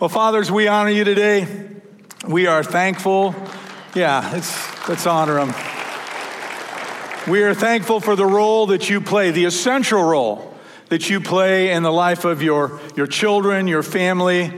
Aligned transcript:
Well, 0.00 0.08
fathers, 0.08 0.48
we 0.48 0.68
honor 0.68 0.90
you 0.90 1.02
today. 1.02 1.48
We 2.24 2.46
are 2.46 2.62
thankful. 2.62 3.34
Yeah, 3.96 4.30
let's, 4.32 4.88
let's 4.88 5.08
honor 5.08 5.44
them. 5.44 5.48
We 7.26 7.42
are 7.42 7.52
thankful 7.52 7.98
for 7.98 8.14
the 8.14 8.24
role 8.24 8.66
that 8.66 8.88
you 8.88 9.00
play, 9.00 9.32
the 9.32 9.44
essential 9.44 10.00
role 10.00 10.54
that 10.88 11.10
you 11.10 11.20
play 11.20 11.72
in 11.72 11.82
the 11.82 11.90
life 11.90 12.24
of 12.24 12.44
your, 12.44 12.80
your 12.94 13.08
children, 13.08 13.66
your 13.66 13.82
family, 13.82 14.52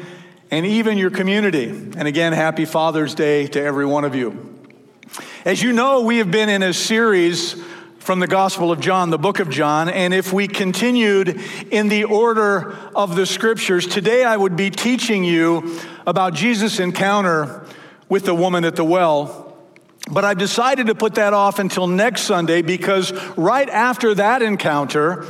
and 0.51 0.67
even 0.67 0.99
your 0.99 1.11
community. 1.11 1.71
And 1.71 2.07
again, 2.07 2.35
happy 2.35 2.67
Father's 2.67 3.15
Day 3.15 3.47
to 3.47 3.63
every 3.63 3.87
one 3.87 4.05
of 4.05 4.15
you. 4.15 4.61
As 5.47 5.63
you 5.63 5.73
know, 5.73 6.03
we 6.03 6.19
have 6.19 6.31
been 6.31 6.51
in 6.51 6.63
a 6.63 6.75
series 6.75 7.55
from 8.11 8.19
the 8.19 8.27
Gospel 8.27 8.73
of 8.73 8.81
John, 8.81 9.11
the 9.11 9.19
book 9.19 9.39
of 9.39 9.49
John. 9.51 9.89
And 9.89 10.13
if 10.13 10.33
we 10.33 10.49
continued 10.49 11.41
in 11.71 11.89
the 11.89 12.03
order 12.03 12.77
of 12.93 13.15
the 13.15 13.25
scriptures, 13.25 13.87
today 13.87 14.25
I 14.25 14.37
would 14.37 14.57
be 14.57 14.69
teaching 14.69 15.23
you 15.23 15.79
about 16.09 16.35
Jesus' 16.35 16.81
encounter 16.81 17.65
with 18.09 18.25
the 18.25 18.35
woman 18.35 18.65
at 18.65 18.75
the 18.75 18.85
well. 18.85 19.57
But 20.11 20.25
I've 20.25 20.39
decided 20.39 20.89
to 20.89 20.95
put 20.97 21.15
that 21.15 21.35
off 21.35 21.61
until 21.61 21.87
next 21.87 22.23
Sunday 22.23 22.63
because 22.63 23.13
right 23.37 23.69
after 23.69 24.13
that 24.17 24.43
encounter, 24.43 25.25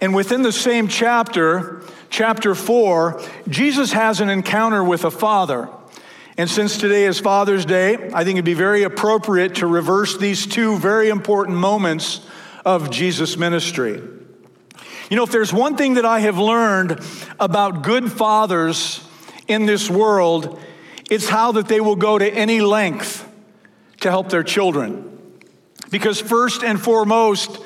and 0.00 0.14
within 0.14 0.42
the 0.42 0.52
same 0.52 0.86
chapter, 0.86 1.82
chapter 2.08 2.54
4, 2.54 3.20
Jesus 3.48 3.90
has 3.90 4.20
an 4.20 4.30
encounter 4.30 4.84
with 4.84 5.04
a 5.04 5.10
father. 5.10 5.68
And 6.36 6.48
since 6.48 6.78
today 6.78 7.06
is 7.06 7.18
Father's 7.18 7.64
Day, 7.64 7.94
I 8.14 8.24
think 8.24 8.36
it'd 8.36 8.44
be 8.44 8.54
very 8.54 8.84
appropriate 8.84 9.56
to 9.56 9.66
reverse 9.66 10.16
these 10.16 10.46
two 10.46 10.78
very 10.78 11.08
important 11.08 11.58
moments 11.58 12.20
of 12.64 12.90
Jesus' 12.90 13.36
ministry. 13.36 14.00
You 15.10 15.16
know, 15.16 15.24
if 15.24 15.32
there's 15.32 15.52
one 15.52 15.76
thing 15.76 15.94
that 15.94 16.04
I 16.04 16.20
have 16.20 16.38
learned 16.38 17.00
about 17.40 17.82
good 17.82 18.12
fathers 18.12 19.04
in 19.48 19.66
this 19.66 19.90
world, 19.90 20.60
it's 21.10 21.28
how 21.28 21.52
that 21.52 21.66
they 21.66 21.80
will 21.80 21.96
go 21.96 22.16
to 22.16 22.32
any 22.32 22.60
length 22.60 23.28
to 24.00 24.10
help 24.10 24.28
their 24.28 24.44
children. 24.44 25.06
Because 25.90 26.20
first 26.20 26.62
and 26.62 26.80
foremost, 26.80 27.58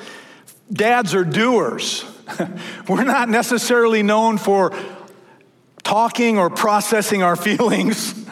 dads 0.73 1.13
are 1.13 1.23
doers. 1.23 2.03
We're 2.89 3.03
not 3.03 3.29
necessarily 3.29 4.01
known 4.01 4.39
for 4.39 4.73
talking 5.83 6.39
or 6.39 6.49
processing 6.49 7.21
our 7.21 7.35
feelings 7.35 8.24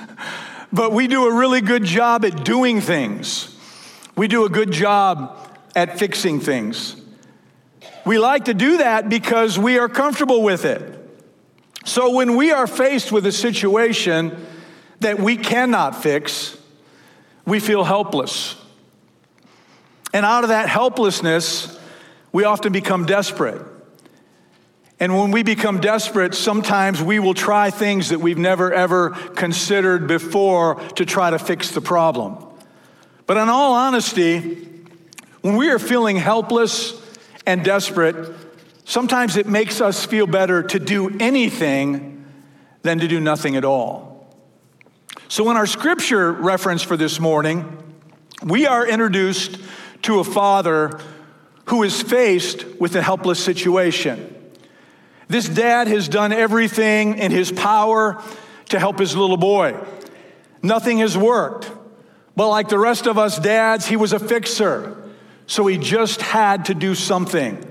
but 0.73 0.91
we 0.91 1.07
do 1.07 1.27
a 1.27 1.33
really 1.33 1.61
good 1.61 1.83
job 1.83 2.25
at 2.25 2.43
doing 2.43 2.81
things. 2.81 3.55
We 4.15 4.27
do 4.27 4.43
a 4.43 4.49
good 4.49 4.71
job 4.71 5.37
at 5.75 5.99
fixing 5.99 6.39
things. 6.39 6.95
We 8.05 8.17
like 8.17 8.45
to 8.45 8.55
do 8.55 8.79
that 8.79 9.07
because 9.07 9.57
we 9.57 9.77
are 9.77 9.87
comfortable 9.87 10.41
with 10.41 10.65
it. 10.65 10.99
So 11.85 12.15
when 12.15 12.35
we 12.35 12.51
are 12.51 12.65
faced 12.65 13.11
with 13.11 13.25
a 13.27 13.31
situation 13.31 14.45
that 14.99 15.19
we 15.19 15.37
cannot 15.37 16.01
fix, 16.01 16.57
we 17.45 17.59
feel 17.59 17.83
helpless. 17.83 18.55
And 20.11 20.25
out 20.25 20.43
of 20.43 20.49
that 20.49 20.69
helplessness, 20.69 21.79
we 22.31 22.45
often 22.45 22.73
become 22.73 23.05
desperate. 23.05 23.61
And 25.03 25.17
when 25.17 25.31
we 25.31 25.43
become 25.43 25.81
desperate, 25.81 26.33
sometimes 26.33 27.03
we 27.03 27.19
will 27.19 27.33
try 27.33 27.71
things 27.71 28.07
that 28.07 28.19
we've 28.19 28.37
never 28.37 28.71
ever 28.71 29.09
considered 29.09 30.07
before 30.07 30.75
to 30.91 31.03
try 31.03 31.29
to 31.29 31.37
fix 31.37 31.71
the 31.71 31.81
problem. 31.81 32.37
But 33.25 33.35
in 33.35 33.49
all 33.49 33.73
honesty, 33.73 34.65
when 35.41 35.57
we 35.57 35.69
are 35.71 35.77
feeling 35.77 36.15
helpless 36.15 36.93
and 37.45 37.65
desperate, 37.65 38.33
sometimes 38.85 39.35
it 39.35 39.45
makes 39.45 39.81
us 39.81 40.05
feel 40.05 40.25
better 40.25 40.63
to 40.63 40.79
do 40.79 41.13
anything 41.19 42.25
than 42.83 42.99
to 42.99 43.07
do 43.09 43.19
nothing 43.19 43.57
at 43.57 43.65
all. 43.65 44.33
So, 45.27 45.51
in 45.51 45.57
our 45.57 45.67
scripture 45.67 46.31
reference 46.31 46.81
for 46.81 46.95
this 46.95 47.19
morning, 47.19 47.83
we 48.41 48.67
are 48.67 48.87
introduced 48.87 49.57
to 50.03 50.21
a 50.21 50.23
father 50.23 50.97
who 51.65 51.83
is 51.83 52.01
faced 52.01 52.65
with 52.79 52.95
a 52.95 53.01
helpless 53.01 53.43
situation. 53.43 54.32
This 55.27 55.47
dad 55.47 55.87
has 55.87 56.07
done 56.07 56.31
everything 56.31 57.17
in 57.17 57.31
his 57.31 57.51
power 57.51 58.21
to 58.69 58.79
help 58.79 58.99
his 58.99 59.15
little 59.15 59.37
boy. 59.37 59.77
Nothing 60.61 60.99
has 60.99 61.17
worked. 61.17 61.71
But 62.35 62.49
like 62.49 62.69
the 62.69 62.79
rest 62.79 63.05
of 63.05 63.17
us 63.17 63.37
dads, 63.37 63.85
he 63.85 63.95
was 63.95 64.13
a 64.13 64.19
fixer. 64.19 64.97
So 65.45 65.67
he 65.67 65.77
just 65.77 66.21
had 66.21 66.65
to 66.65 66.73
do 66.73 66.95
something. 66.95 67.63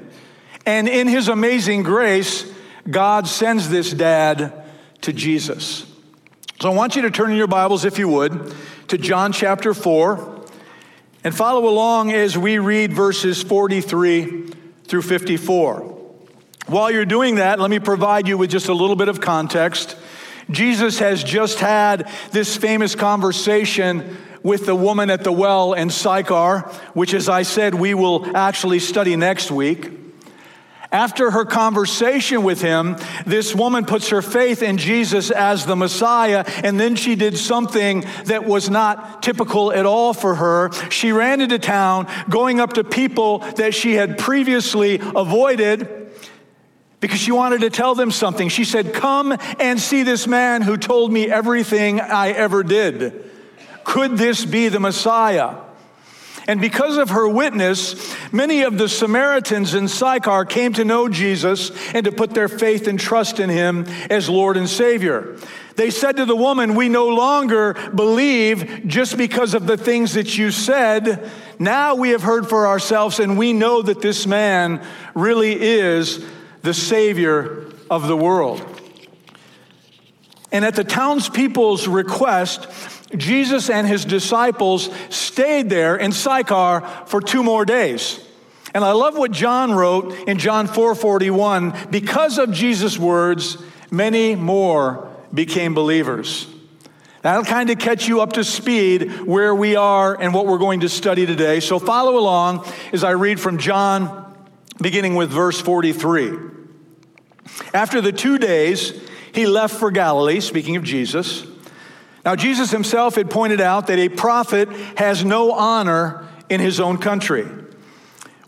And 0.65 0.89
in 0.89 1.09
his 1.09 1.29
amazing 1.29 1.83
grace, 1.83 2.51
God 2.89 3.27
sends 3.27 3.69
this 3.69 3.91
dad 3.93 4.65
to 5.03 5.13
Jesus. 5.13 5.87
So 6.61 6.71
I 6.71 6.75
want 6.75 6.95
you 6.95 7.03
to 7.03 7.11
turn 7.11 7.31
in 7.33 7.37
your 7.37 7.49
Bibles, 7.49 7.85
if 7.85 7.99
you 7.99 8.09
would, 8.09 8.55
to 8.89 8.99
John 8.99 9.33
chapter 9.33 9.75
4 9.75 10.45
and 11.25 11.35
follow 11.35 11.69
along 11.69 12.13
as 12.13 12.37
we 12.37 12.59
read 12.59 12.93
verses 12.93 13.43
43 13.43 14.51
through 14.85 15.03
54. 15.03 16.02
While 16.67 16.91
you're 16.91 17.05
doing 17.05 17.37
that, 17.37 17.59
let 17.59 17.71
me 17.71 17.81
provide 17.81 18.29
you 18.29 18.39
with 18.39 18.51
just 18.51 18.69
a 18.69 18.75
little 18.75 18.97
bit 18.97 19.09
of 19.09 19.21
context. 19.21 19.97
Jesus 20.51 20.99
has 21.01 21.25
just 21.25 21.59
had 21.59 22.11
this 22.31 22.57
famous 22.57 22.95
conversation 22.95 24.17
with 24.43 24.67
the 24.67 24.75
woman 24.75 25.11
at 25.11 25.25
the 25.25 25.33
well 25.33 25.73
in 25.73 25.91
Sychar, 25.91 26.61
which, 26.95 27.15
as 27.15 27.29
I 27.29 27.43
said, 27.43 27.75
we 27.75 27.95
will 27.95 28.37
actually 28.37 28.79
study 28.79 29.17
next 29.17 29.51
week. 29.51 29.91
After 30.91 31.31
her 31.31 31.47
conversation 31.47 32.43
with 32.43 32.61
him, 32.61 32.97
this 33.25 33.55
woman 33.55 33.87
puts 33.87 34.11
her 34.11 34.21
faith 34.21 34.63
in 34.63 34.77
Jesus 34.77 35.31
as 35.31 35.65
the 35.65 35.75
Messiah, 35.75 36.45
and 36.63 36.79
then 36.79 36.97
she 36.97 37.15
did 37.15 37.39
something 37.39 38.05
that 38.27 38.45
was 38.45 38.69
not 38.69 39.23
typical 39.23 39.73
at 39.73 39.87
all 39.87 40.13
for 40.13 40.35
her. 40.35 40.71
She 40.91 41.11
ran 41.13 41.41
into 41.41 41.59
town, 41.59 42.09
going 42.29 42.61
up 42.61 42.75
to 42.75 42.85
people 42.85 43.39
that 43.57 43.75
she 43.75 43.95
had 43.95 44.19
previously 44.19 45.01
avoided 45.01 46.02
because 47.03 47.19
she 47.19 47.33
wanted 47.33 47.63
to 47.63 47.69
tell 47.69 47.97
them 47.97 48.13
something. 48.13 48.49
She 48.49 48.65
said, 48.65 48.95
Come 48.95 49.37
and 49.59 49.79
see 49.79 50.05
this 50.05 50.29
man 50.29 50.63
who 50.63 50.77
told 50.79 51.13
me 51.13 51.29
everything 51.29 52.01
I 52.01 52.31
ever 52.31 52.63
did. 52.63 53.29
Could 53.85 54.17
this 54.17 54.45
be 54.45 54.69
the 54.69 54.79
Messiah? 54.79 55.57
And 56.47 56.61
because 56.61 56.97
of 56.99 57.11
her 57.11 57.29
witness, 57.29 58.15
many 58.33 58.63
of 58.63 58.79
the 58.79 58.89
Samaritans 58.89 59.75
in 59.75 59.89
Sychar 59.89 60.45
came 60.45 60.73
to 60.75 60.85
know 60.85 61.09
Jesus 61.09 61.71
and 61.93 62.05
to 62.05 62.13
put 62.13 62.35
their 62.35 62.49
faith 62.49 62.87
and 62.87 62.99
trust 62.99 63.41
in 63.41 63.51
him 63.51 63.85
as 64.09 64.29
Lord 64.29 64.57
and 64.57 64.69
Savior. 64.69 65.37
They 65.75 65.91
said 65.91 66.17
to 66.19 66.25
the 66.25 66.37
woman, 66.37 66.77
We 66.77 66.89
no 66.89 67.09
longer 67.09 67.75
believe 67.95 68.87
just 68.87 69.17
because 69.17 69.55
of 69.55 69.67
the 69.67 69.77
things 69.77 70.15
that 70.15 70.39
you 70.39 70.53
said. 70.53 71.29
Now 71.59 71.97
we 71.97 72.11
have 72.11 72.23
heard 72.23 72.49
for 72.49 72.69
ourselves, 72.69 73.19
and 73.19 73.37
we 73.37 73.53
know 73.53 73.83
that 73.83 74.03
this 74.03 74.25
man 74.25 74.85
really 75.15 75.61
is 75.61 76.25
the 76.63 76.75
Savior 76.75 77.67
of 77.91 78.07
the 78.07 78.17
world. 78.17 78.65
And 80.51 80.65
at 80.65 80.75
the 80.75 80.85
townspeople's 80.85 81.89
request, 81.89 82.69
Jesus 83.17 83.71
and 83.71 83.87
his 83.87 84.05
disciples 84.05 84.91
stayed 85.09 85.71
there 85.71 85.97
in 85.97 86.13
Sychar 86.13 86.83
for 87.07 87.21
two 87.21 87.43
more 87.43 87.65
days. 87.65 88.21
And 88.75 88.85
I 88.85 88.93
love 88.93 89.17
what 89.17 89.33
John 89.33 89.73
wrote 89.73 90.15
in 90.27 90.39
John 90.39 90.67
4:41, 90.67 91.91
because 91.91 92.39
of 92.39 92.53
Jesus' 92.53 92.99
words, 92.99 93.59
many 93.91 94.35
more 94.35 95.09
became 95.33 95.75
believers. 95.75 96.47
That'll 97.23 97.45
kind 97.45 97.71
of 97.71 97.79
catch 97.79 98.09
you 98.09 98.21
up 98.21 98.33
to 98.35 98.45
speed 98.45 99.27
where 99.27 99.55
we 99.55 99.77
are 99.77 100.21
and 100.21 100.35
what 100.35 100.47
we're 100.47 100.59
going 100.59 100.81
to 100.81 100.89
study 100.89 101.25
today. 101.25 101.61
So 101.61 101.79
follow 101.79 102.19
along 102.19 102.67
as 102.93 103.05
I 103.05 103.11
read 103.11 103.39
from 103.39 103.59
John 103.59 104.35
beginning 104.81 105.15
with 105.15 105.31
verse 105.31 105.61
43. 105.61 106.52
After 107.75 108.01
the 108.01 108.13
two 108.13 108.39
days, 108.39 108.93
he 109.33 109.47
left 109.47 109.75
for 109.75 109.91
Galilee, 109.91 110.41
speaking 110.41 110.77
of 110.77 110.85
Jesus. 110.85 111.47
Now, 112.25 112.37
Jesus 112.37 112.71
himself 112.71 113.17
had 113.17 113.31
pointed 113.31 113.61
out 113.61 113.89
that 113.89 113.99
a 113.99 114.09
prophet 114.09 114.69
has 114.97 115.25
no 115.25 115.53
honor 115.53 116.29
in 116.49 116.61
his 116.61 116.79
own 116.79 116.99
country. 116.99 117.47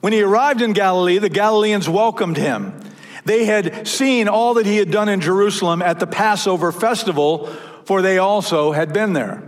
When 0.01 0.13
he 0.13 0.23
arrived 0.23 0.61
in 0.61 0.75
Galilee, 0.75 1.19
the 1.19 1.29
Galileans 1.29 1.89
welcomed 1.89 2.37
him. 2.37 2.79
They 3.25 3.47
had 3.47 3.89
seen 3.89 4.29
all 4.29 4.55
that 4.55 4.67
he 4.67 4.77
had 4.77 4.91
done 4.91 5.09
in 5.09 5.21
Jerusalem 5.21 5.81
at 5.81 5.99
the 5.99 6.07
Passover 6.07 6.71
festival, 6.71 7.47
for 7.85 8.03
they 8.03 8.19
also 8.19 8.73
had 8.73 8.93
been 8.93 9.15
there. 9.15 9.43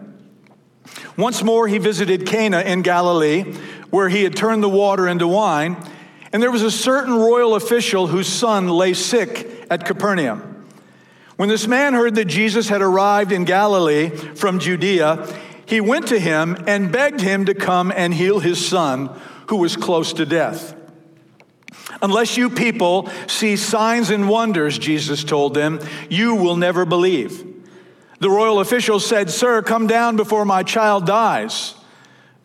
Once 1.16 1.42
more, 1.42 1.68
he 1.68 1.78
visited 1.78 2.26
Cana 2.26 2.60
in 2.60 2.82
Galilee, 2.82 3.42
where 3.90 4.08
he 4.08 4.24
had 4.24 4.34
turned 4.34 4.62
the 4.62 4.68
water 4.68 5.06
into 5.06 5.28
wine. 5.28 5.76
And 6.36 6.42
there 6.42 6.50
was 6.50 6.60
a 6.60 6.70
certain 6.70 7.14
royal 7.14 7.54
official 7.54 8.08
whose 8.08 8.28
son 8.28 8.68
lay 8.68 8.92
sick 8.92 9.66
at 9.70 9.86
Capernaum. 9.86 10.66
When 11.36 11.48
this 11.48 11.66
man 11.66 11.94
heard 11.94 12.14
that 12.16 12.26
Jesus 12.26 12.68
had 12.68 12.82
arrived 12.82 13.32
in 13.32 13.46
Galilee 13.46 14.10
from 14.10 14.58
Judea, 14.58 15.34
he 15.64 15.80
went 15.80 16.08
to 16.08 16.18
him 16.18 16.62
and 16.66 16.92
begged 16.92 17.22
him 17.22 17.46
to 17.46 17.54
come 17.54 17.90
and 17.90 18.12
heal 18.12 18.40
his 18.40 18.68
son, 18.68 19.18
who 19.48 19.56
was 19.56 19.78
close 19.78 20.12
to 20.12 20.26
death. 20.26 20.76
Unless 22.02 22.36
you 22.36 22.50
people 22.50 23.08
see 23.26 23.56
signs 23.56 24.10
and 24.10 24.28
wonders, 24.28 24.78
Jesus 24.78 25.24
told 25.24 25.54
them, 25.54 25.80
you 26.10 26.34
will 26.34 26.56
never 26.56 26.84
believe. 26.84 27.46
The 28.18 28.28
royal 28.28 28.60
official 28.60 29.00
said, 29.00 29.30
Sir, 29.30 29.62
come 29.62 29.86
down 29.86 30.16
before 30.16 30.44
my 30.44 30.64
child 30.64 31.06
dies. 31.06 31.76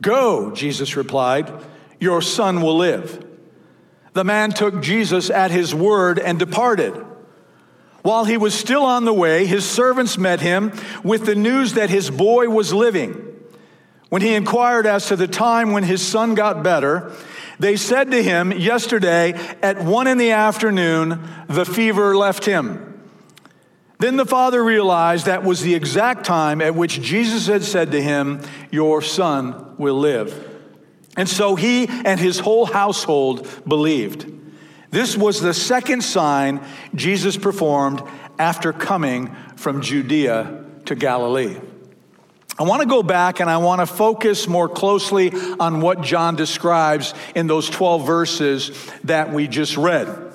Go, 0.02 0.52
Jesus 0.52 0.96
replied, 0.96 1.52
your 2.00 2.22
son 2.22 2.62
will 2.62 2.78
live. 2.78 3.28
The 4.14 4.24
man 4.24 4.52
took 4.52 4.82
Jesus 4.82 5.30
at 5.30 5.52
his 5.52 5.74
word 5.74 6.20
and 6.20 6.38
departed. 6.38 6.94
While 8.02 8.26
he 8.26 8.38
was 8.38 8.54
still 8.54 8.84
on 8.84 9.06
the 9.06 9.14
way, 9.14 9.46
his 9.46 9.68
servants 9.68 10.18
met 10.18 10.42
him 10.42 10.74
with 11.04 11.26
the 11.26 11.36
news 11.36 11.74
that 11.74 11.90
his 11.90 12.10
boy 12.10 12.50
was 12.50 12.74
living. 12.74 13.28
When 14.10 14.22
he 14.22 14.34
inquired 14.34 14.86
as 14.86 15.08
to 15.08 15.16
the 15.16 15.28
time 15.28 15.72
when 15.72 15.84
his 15.84 16.06
son 16.06 16.36
got 16.36 16.64
better, 16.64 17.14
they 17.60 17.78
said 17.78 18.12
to 18.12 18.22
him, 18.22 18.52
Yesterday 18.52 19.34
at 19.62 19.84
one 19.84 20.08
in 20.08 20.18
the 20.18 20.32
afternoon, 20.32 21.22
the 21.48 21.64
fever 21.64 22.18
left 22.18 22.44
him. 22.44 22.88
Then 24.00 24.18
the 24.18 24.26
father 24.26 24.64
realized 24.64 25.28
that 25.28 25.44
was 25.44 25.62
the 25.62 25.76
exact 25.76 26.26
time 26.26 26.60
at 26.60 26.74
which 26.74 27.02
Jesus 27.02 27.46
had 27.46 27.64
said 27.64 27.92
to 27.92 28.02
him, 28.02 28.42
Your 28.72 29.04
son 29.04 29.78
will 29.78 30.00
live. 30.00 30.51
And 31.18 31.28
so 31.28 31.56
he 31.56 31.88
and 31.88 32.20
his 32.20 32.40
whole 32.40 32.66
household 32.66 33.48
believed. 33.68 34.32
This 34.92 35.16
was 35.18 35.42
the 35.42 35.54
second 35.54 36.04
sign 36.04 36.66
Jesus 36.96 37.38
performed 37.38 38.02
after 38.38 38.74
coming 38.74 39.36
from 39.56 39.82
Judea 39.82 40.66
to 40.86 40.96
Galilee. 40.96 41.58
I 42.60 42.64
want 42.64 42.82
to 42.82 42.88
go 42.88 43.02
back 43.02 43.40
and 43.40 43.50
I 43.50 43.58
want 43.58 43.80
to 43.80 43.86
focus 43.86 44.48
more 44.48 44.70
closely 44.70 45.32
on 45.60 45.82
what 45.82 46.02
John 46.02 46.36
describes 46.36 47.14
in 47.34 47.48
those 47.48 47.70
12 47.70 48.06
verses 48.06 48.72
that 49.06 49.32
we 49.32 49.48
just 49.48 49.78
read. 49.78 50.31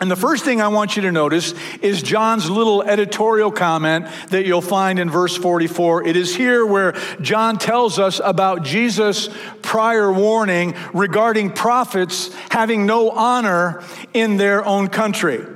And 0.00 0.10
the 0.10 0.16
first 0.16 0.44
thing 0.44 0.60
I 0.60 0.68
want 0.68 0.96
you 0.96 1.02
to 1.02 1.12
notice 1.12 1.54
is 1.80 2.02
John's 2.02 2.50
little 2.50 2.82
editorial 2.82 3.52
comment 3.52 4.06
that 4.30 4.46
you'll 4.46 4.60
find 4.60 4.98
in 4.98 5.08
verse 5.08 5.36
44. 5.36 6.06
It 6.08 6.16
is 6.16 6.34
here 6.34 6.66
where 6.66 6.92
John 7.20 7.56
tells 7.56 7.98
us 8.00 8.20
about 8.24 8.64
Jesus' 8.64 9.28
prior 9.60 10.12
warning 10.12 10.74
regarding 10.92 11.52
prophets 11.52 12.34
having 12.50 12.84
no 12.84 13.10
honor 13.10 13.84
in 14.12 14.38
their 14.38 14.64
own 14.64 14.88
country. 14.88 15.46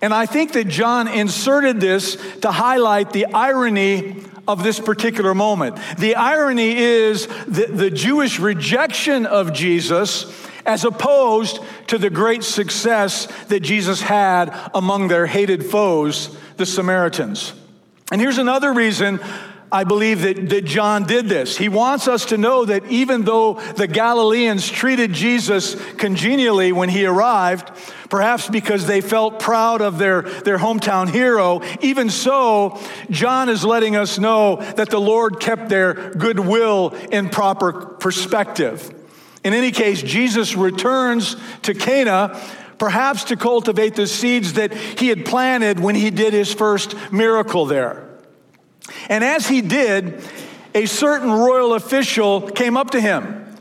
And 0.00 0.14
I 0.14 0.26
think 0.26 0.52
that 0.52 0.68
John 0.68 1.06
inserted 1.06 1.80
this 1.80 2.16
to 2.40 2.50
highlight 2.50 3.12
the 3.12 3.26
irony 3.26 4.24
of 4.48 4.64
this 4.64 4.80
particular 4.80 5.34
moment. 5.34 5.78
The 5.98 6.16
irony 6.16 6.76
is 6.76 7.26
that 7.26 7.76
the 7.76 7.90
Jewish 7.90 8.40
rejection 8.40 9.26
of 9.26 9.52
Jesus 9.52 10.24
as 10.66 10.84
opposed 10.84 11.60
to 11.88 11.98
the 11.98 12.10
great 12.10 12.44
success 12.44 13.26
that 13.46 13.60
Jesus 13.60 14.00
had 14.00 14.54
among 14.74 15.08
their 15.08 15.26
hated 15.26 15.64
foes, 15.64 16.36
the 16.56 16.66
Samaritans. 16.66 17.52
And 18.10 18.20
here's 18.20 18.38
another 18.38 18.72
reason 18.72 19.20
I 19.72 19.84
believe 19.84 20.20
that, 20.20 20.50
that 20.50 20.66
John 20.66 21.04
did 21.04 21.30
this. 21.30 21.56
He 21.56 21.70
wants 21.70 22.06
us 22.06 22.26
to 22.26 22.36
know 22.36 22.66
that 22.66 22.84
even 22.90 23.22
though 23.22 23.54
the 23.54 23.86
Galileans 23.86 24.68
treated 24.68 25.14
Jesus 25.14 25.74
congenially 25.94 26.72
when 26.72 26.90
he 26.90 27.06
arrived, 27.06 27.70
perhaps 28.10 28.50
because 28.50 28.86
they 28.86 29.00
felt 29.00 29.40
proud 29.40 29.80
of 29.80 29.96
their, 29.96 30.20
their 30.20 30.58
hometown 30.58 31.08
hero, 31.08 31.62
even 31.80 32.10
so, 32.10 32.78
John 33.08 33.48
is 33.48 33.64
letting 33.64 33.96
us 33.96 34.18
know 34.18 34.56
that 34.56 34.90
the 34.90 35.00
Lord 35.00 35.40
kept 35.40 35.70
their 35.70 36.10
goodwill 36.10 36.90
in 37.10 37.30
proper 37.30 37.72
perspective. 37.72 38.92
In 39.44 39.54
any 39.54 39.72
case, 39.72 40.02
Jesus 40.02 40.54
returns 40.54 41.36
to 41.62 41.74
Cana 41.74 42.40
perhaps 42.78 43.24
to 43.24 43.36
cultivate 43.36 43.94
the 43.94 44.06
seeds 44.06 44.54
that 44.54 44.74
he 44.74 45.08
had 45.08 45.24
planted 45.24 45.78
when 45.78 45.94
he 45.94 46.10
did 46.10 46.32
his 46.32 46.52
first 46.52 46.96
miracle 47.12 47.64
there. 47.64 48.08
And 49.08 49.22
as 49.22 49.46
he 49.46 49.60
did, 49.60 50.20
a 50.74 50.86
certain 50.86 51.30
royal 51.30 51.74
official 51.74 52.40
came 52.40 52.76
up 52.76 52.90
to 52.90 53.00
him. 53.00 53.56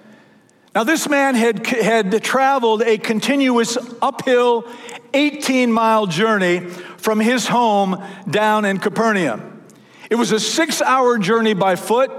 Now, 0.74 0.86
this 0.86 1.10
man 1.10 1.36
had, 1.36 1.68
had 1.68 2.24
traveled 2.24 2.82
a 2.82 2.98
continuous 2.98 3.78
uphill 4.02 4.66
18 5.14 5.72
mile 5.72 6.08
journey 6.08 6.62
from 6.98 7.20
his 7.20 7.46
home 7.48 8.02
down 8.30 8.66
in 8.66 8.78
Capernaum. 8.78 9.64
It 10.10 10.16
was 10.16 10.32
a 10.32 10.40
six 10.40 10.82
hour 10.82 11.18
journey 11.18 11.54
by 11.54 11.76
foot, 11.76 12.12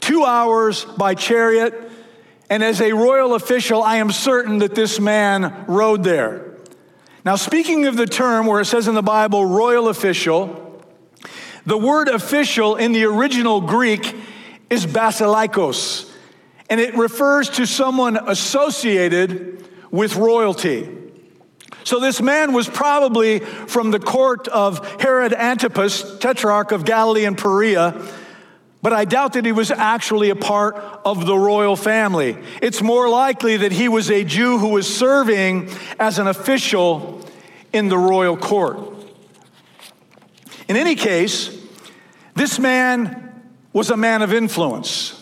two 0.00 0.24
hours 0.24 0.84
by 0.84 1.14
chariot, 1.14 1.85
and 2.48 2.62
as 2.62 2.80
a 2.80 2.92
royal 2.92 3.34
official, 3.34 3.82
I 3.82 3.96
am 3.96 4.10
certain 4.10 4.58
that 4.58 4.74
this 4.74 5.00
man 5.00 5.64
rode 5.66 6.04
there. 6.04 6.54
Now, 7.24 7.36
speaking 7.36 7.86
of 7.86 7.96
the 7.96 8.06
term 8.06 8.46
where 8.46 8.60
it 8.60 8.66
says 8.66 8.86
in 8.86 8.94
the 8.94 9.02
Bible, 9.02 9.44
royal 9.44 9.88
official, 9.88 10.82
the 11.64 11.76
word 11.76 12.08
official 12.08 12.76
in 12.76 12.92
the 12.92 13.04
original 13.04 13.60
Greek 13.60 14.14
is 14.70 14.86
basilikos, 14.86 16.08
and 16.70 16.80
it 16.80 16.96
refers 16.96 17.50
to 17.50 17.66
someone 17.66 18.16
associated 18.16 19.68
with 19.90 20.14
royalty. 20.14 20.88
So 21.82 21.98
this 21.98 22.20
man 22.20 22.52
was 22.52 22.68
probably 22.68 23.40
from 23.40 23.90
the 23.90 23.98
court 24.00 24.46
of 24.48 25.00
Herod 25.00 25.32
Antipas, 25.32 26.18
tetrarch 26.18 26.70
of 26.72 26.84
Galilee 26.84 27.24
and 27.24 27.36
Perea, 27.36 28.00
but 28.82 28.92
I 28.92 29.04
doubt 29.04 29.32
that 29.32 29.44
he 29.44 29.52
was 29.52 29.70
actually 29.70 30.30
a 30.30 30.36
part 30.36 30.76
of 31.04 31.26
the 31.26 31.36
royal 31.36 31.76
family. 31.76 32.36
It's 32.62 32.82
more 32.82 33.08
likely 33.08 33.56
that 33.58 33.72
he 33.72 33.88
was 33.88 34.10
a 34.10 34.22
Jew 34.24 34.58
who 34.58 34.68
was 34.68 34.92
serving 34.92 35.70
as 35.98 36.18
an 36.18 36.28
official 36.28 37.26
in 37.72 37.88
the 37.88 37.98
royal 37.98 38.36
court. 38.36 38.78
In 40.68 40.76
any 40.76 40.94
case, 40.94 41.56
this 42.34 42.58
man 42.58 43.42
was 43.72 43.90
a 43.90 43.96
man 43.96 44.22
of 44.22 44.32
influence. 44.32 45.12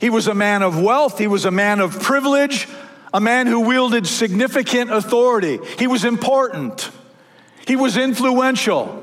He 0.00 0.10
was 0.10 0.26
a 0.26 0.34
man 0.34 0.62
of 0.62 0.80
wealth, 0.80 1.18
he 1.18 1.26
was 1.26 1.44
a 1.44 1.50
man 1.50 1.80
of 1.80 2.00
privilege, 2.02 2.66
a 3.14 3.20
man 3.20 3.46
who 3.46 3.60
wielded 3.60 4.06
significant 4.06 4.92
authority. 4.92 5.58
He 5.78 5.86
was 5.86 6.04
important, 6.04 6.90
he 7.66 7.76
was 7.76 7.96
influential. 7.96 8.98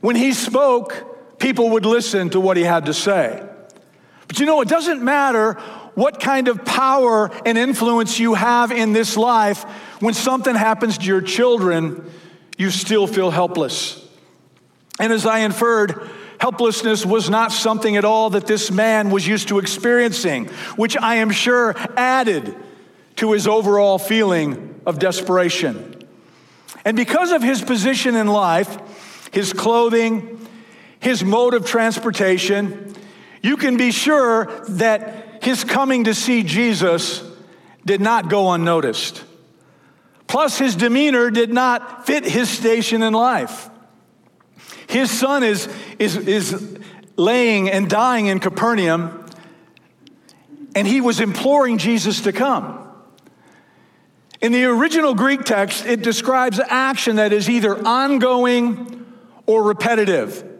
When 0.00 0.16
he 0.16 0.32
spoke, 0.32 1.11
people 1.42 1.70
would 1.70 1.84
listen 1.84 2.30
to 2.30 2.40
what 2.40 2.56
he 2.56 2.62
had 2.62 2.86
to 2.86 2.94
say. 2.94 3.42
But 4.28 4.38
you 4.38 4.46
know, 4.46 4.60
it 4.60 4.68
doesn't 4.68 5.02
matter 5.02 5.54
what 5.94 6.20
kind 6.20 6.46
of 6.46 6.64
power 6.64 7.30
and 7.44 7.58
influence 7.58 8.20
you 8.20 8.34
have 8.34 8.70
in 8.70 8.92
this 8.92 9.16
life, 9.16 9.64
when 10.00 10.14
something 10.14 10.54
happens 10.54 10.98
to 10.98 11.04
your 11.04 11.20
children, 11.20 12.08
you 12.56 12.70
still 12.70 13.08
feel 13.08 13.30
helpless. 13.30 13.98
And 15.00 15.12
as 15.12 15.26
I 15.26 15.40
inferred, 15.40 16.08
helplessness 16.38 17.04
was 17.04 17.28
not 17.28 17.50
something 17.50 17.96
at 17.96 18.04
all 18.04 18.30
that 18.30 18.46
this 18.46 18.70
man 18.70 19.10
was 19.10 19.26
used 19.26 19.48
to 19.48 19.58
experiencing, 19.58 20.46
which 20.76 20.96
I 20.96 21.16
am 21.16 21.30
sure 21.30 21.74
added 21.96 22.54
to 23.16 23.32
his 23.32 23.48
overall 23.48 23.98
feeling 23.98 24.80
of 24.86 25.00
desperation. 25.00 26.06
And 26.84 26.96
because 26.96 27.32
of 27.32 27.42
his 27.42 27.60
position 27.60 28.14
in 28.14 28.28
life, 28.28 28.78
his 29.32 29.52
clothing, 29.52 30.38
his 31.02 31.24
mode 31.24 31.52
of 31.54 31.66
transportation, 31.66 32.94
you 33.42 33.56
can 33.56 33.76
be 33.76 33.90
sure 33.90 34.46
that 34.68 35.42
his 35.42 35.64
coming 35.64 36.04
to 36.04 36.14
see 36.14 36.44
Jesus 36.44 37.24
did 37.84 38.00
not 38.00 38.30
go 38.30 38.52
unnoticed. 38.52 39.24
Plus, 40.28 40.58
his 40.58 40.76
demeanor 40.76 41.28
did 41.28 41.52
not 41.52 42.06
fit 42.06 42.24
his 42.24 42.48
station 42.48 43.02
in 43.02 43.12
life. 43.12 43.68
His 44.86 45.10
son 45.10 45.42
is, 45.42 45.68
is, 45.98 46.16
is 46.16 46.78
laying 47.16 47.68
and 47.68 47.90
dying 47.90 48.26
in 48.26 48.38
Capernaum, 48.38 49.26
and 50.76 50.86
he 50.86 51.00
was 51.00 51.18
imploring 51.18 51.78
Jesus 51.78 52.20
to 52.20 52.32
come. 52.32 52.78
In 54.40 54.52
the 54.52 54.66
original 54.66 55.14
Greek 55.14 55.42
text, 55.42 55.84
it 55.84 56.02
describes 56.02 56.60
action 56.60 57.16
that 57.16 57.32
is 57.32 57.50
either 57.50 57.84
ongoing 57.84 59.04
or 59.46 59.64
repetitive. 59.64 60.51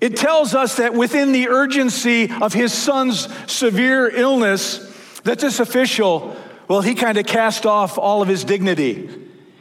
It 0.00 0.16
tells 0.16 0.54
us 0.54 0.76
that 0.76 0.94
within 0.94 1.32
the 1.32 1.48
urgency 1.48 2.30
of 2.30 2.52
his 2.54 2.72
son's 2.72 3.28
severe 3.50 4.08
illness, 4.08 4.78
that 5.24 5.38
this 5.38 5.60
official, 5.60 6.36
well, 6.68 6.80
he 6.80 6.94
kind 6.94 7.18
of 7.18 7.26
cast 7.26 7.66
off 7.66 7.98
all 7.98 8.22
of 8.22 8.28
his 8.28 8.44
dignity 8.44 9.10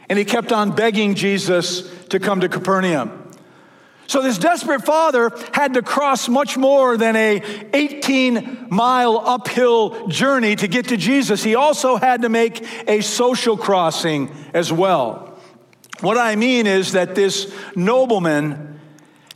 and 0.07 0.17
he 0.17 0.25
kept 0.25 0.51
on 0.51 0.75
begging 0.75 1.15
Jesus 1.15 1.89
to 2.07 2.19
come 2.19 2.41
to 2.41 2.49
Capernaum. 2.49 3.15
So 4.07 4.23
this 4.23 4.39
desperate 4.39 4.85
father 4.85 5.31
had 5.53 5.75
to 5.75 5.83
cross 5.83 6.27
much 6.27 6.57
more 6.57 6.97
than 6.97 7.15
a 7.15 7.43
18 7.73 8.67
mile 8.71 9.21
uphill 9.23 10.07
journey 10.07 10.55
to 10.55 10.67
get 10.67 10.87
to 10.87 10.97
Jesus. 10.97 11.43
He 11.43 11.53
also 11.53 11.95
had 11.95 12.23
to 12.23 12.29
make 12.29 12.65
a 12.87 13.01
social 13.01 13.55
crossing 13.55 14.31
as 14.51 14.73
well. 14.73 15.37
What 16.01 16.17
I 16.17 16.35
mean 16.37 16.65
is 16.65 16.93
that 16.93 17.13
this 17.13 17.53
nobleman 17.75 18.78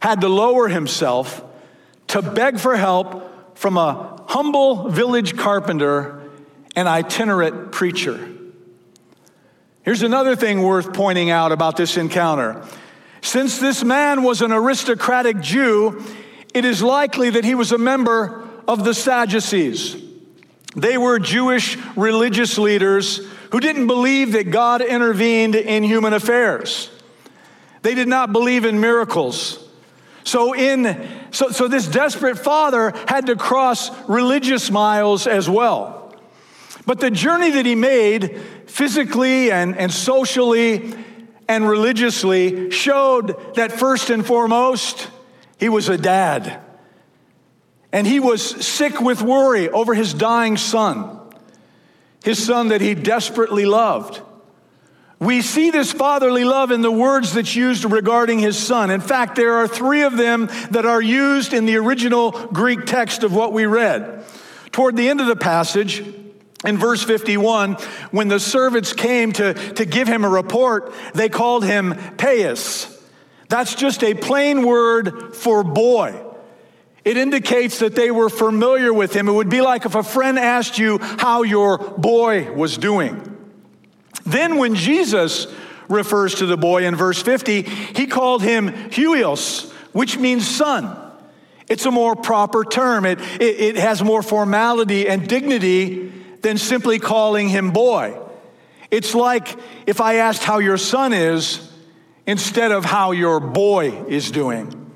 had 0.04 0.20
to 0.20 0.28
lower 0.28 0.68
himself 0.68 1.42
to 2.08 2.22
beg 2.22 2.60
for 2.60 2.76
help 2.76 3.58
from 3.58 3.78
a 3.78 4.22
humble 4.28 4.90
village 4.90 5.38
carpenter 5.38 6.30
and 6.76 6.90
itinerant 6.90 7.72
preacher. 7.72 8.20
Here's 9.84 10.02
another 10.02 10.36
thing 10.36 10.62
worth 10.62 10.92
pointing 10.92 11.30
out 11.30 11.54
about 11.54 11.78
this 11.78 11.96
encounter. 11.96 12.68
Since 13.22 13.60
this 13.60 13.82
man 13.82 14.24
was 14.24 14.42
an 14.42 14.52
aristocratic 14.52 15.40
Jew, 15.40 16.04
it 16.54 16.66
is 16.66 16.84
likely 16.84 17.30
that 17.30 17.46
he 17.46 17.56
was 17.56 17.72
a 17.72 17.78
member 17.78 18.46
of 18.68 18.84
the 18.84 18.94
Sadducees. 18.94 19.96
They 20.76 20.98
were 20.98 21.18
Jewish 21.18 21.78
religious 21.96 22.58
leaders 22.58 23.26
who 23.54 23.62
didn't 23.62 23.88
believe 23.88 24.34
that 24.34 24.52
God 24.52 24.82
intervened 24.82 25.56
in 25.56 25.82
human 25.82 26.12
affairs. 26.12 26.90
They 27.84 27.96
did 27.96 28.10
not 28.10 28.34
believe 28.34 28.66
in 28.66 28.82
miracles. 28.82 29.63
So, 30.24 30.54
in, 30.54 31.10
so, 31.32 31.50
so 31.50 31.68
this 31.68 31.88
desperate 31.88 32.38
father 32.38 32.94
had 33.08 33.26
to 33.28 33.36
cross 33.36 33.92
religious 34.08 34.72
miles 34.72 35.28
as 35.28 35.50
well. 35.50 36.14
But 36.86 37.00
the 37.00 37.12
journey 37.12 37.52
that 37.52 37.66
he 37.66 37.76
made, 37.76 38.40
physically 38.68 39.52
and, 39.52 39.78
and 39.78 39.92
socially 39.92 40.94
and 41.48 41.68
religiously, 41.68 42.72
showed 42.72 43.56
that 43.56 43.72
first 43.72 44.10
and 44.10 44.26
foremost, 44.26 45.10
he 45.60 45.70
was 45.70 45.90
a 45.90 45.98
dad. 45.98 46.62
And 47.92 48.08
he 48.08 48.20
was 48.20 48.66
sick 48.66 49.00
with 49.00 49.22
worry 49.22 49.70
over 49.70 49.94
his 49.94 50.14
dying 50.14 50.58
son, 50.58 51.20
his 52.24 52.44
son 52.44 52.70
that 52.70 52.82
he 52.82 52.96
desperately 52.96 53.66
loved. 53.66 54.22
We 55.24 55.42
see 55.42 55.70
this 55.70 55.92
fatherly 55.92 56.44
love 56.44 56.72
in 56.72 56.82
the 56.82 56.92
words 56.92 57.34
that's 57.34 57.56
used 57.56 57.86
regarding 57.86 58.40
his 58.40 58.58
son. 58.58 58.92
In 58.92 59.00
fact, 59.00 59.36
there 59.36 59.56
are 59.56 59.68
three 59.68 60.02
of 60.02 60.18
them 60.18 60.48
that 60.72 60.86
are 60.86 61.02
used 61.02 61.54
in 61.54 61.66
the 61.66 61.78
original 61.78 62.32
Greek 62.32 62.86
text 62.86 63.24
of 63.24 63.34
what 63.34 63.54
we 63.54 63.66
read. 63.66 64.26
Toward 64.72 64.98
the 64.98 65.08
end 65.08 65.22
of 65.22 65.28
the 65.28 65.36
passage, 65.36 66.04
in 66.66 66.78
verse 66.78 67.04
51, 67.04 67.76
when 68.12 68.28
the 68.28 68.40
servants 68.40 68.92
came 68.92 69.32
to, 69.34 69.54
to 69.54 69.86
give 69.86 70.08
him 70.08 70.26
a 70.26 70.30
report, 70.30 70.94
they 71.14 71.30
called 71.30 71.64
him 71.64 71.96
Pais. 72.18 72.90
That's 73.48 73.76
just 73.76 74.04
a 74.04 74.14
plain 74.14 74.66
word 74.66 75.36
for 75.36 75.64
boy. 75.64 76.20
It 77.06 77.18
indicates 77.18 77.80
that 77.80 77.96
they 77.96 78.12
were 78.12 78.30
familiar 78.30 78.94
with 78.94 79.14
him. 79.16 79.28
It 79.28 79.34
would 79.34 79.50
be 79.50 79.62
like 79.62 79.86
if 79.86 79.96
a 79.96 80.04
friend 80.04 80.40
asked 80.40 80.80
you 80.80 80.98
how 81.00 81.44
your 81.44 81.78
boy 81.78 82.52
was 82.54 82.78
doing. 82.78 83.33
Then, 84.26 84.58
when 84.58 84.76
Jesus 84.76 85.48
refers 85.90 86.36
to 86.36 86.46
the 86.46 86.58
boy 86.58 86.86
in 86.86 86.96
verse 86.96 87.22
50, 87.22 87.62
he 87.62 88.08
called 88.08 88.42
him 88.42 88.70
Huios, 88.70 89.72
which 89.92 90.18
means 90.18 90.48
son. 90.48 90.98
It's 91.68 91.86
a 91.86 91.92
more 91.92 92.16
proper 92.16 92.64
term, 92.64 93.06
it, 93.06 93.20
it, 93.42 93.60
it, 93.60 93.76
has 93.78 94.04
more 94.04 94.22
formality 94.22 95.08
and 95.08 95.28
dignity 95.28 96.12
than 96.42 96.58
simply 96.58 97.00
calling 97.00 97.50
him 97.50 97.72
boy. 97.72 98.18
It's 98.92 99.16
like 99.16 99.58
if 99.88 100.02
I 100.02 100.16
asked 100.16 100.44
how 100.44 100.60
your 100.60 100.78
son 100.78 101.14
is 101.14 101.72
instead 102.28 102.72
of 102.72 102.86
how 102.86 103.12
your 103.12 103.40
boy 103.40 104.06
is 104.08 104.30
doing. 104.30 104.92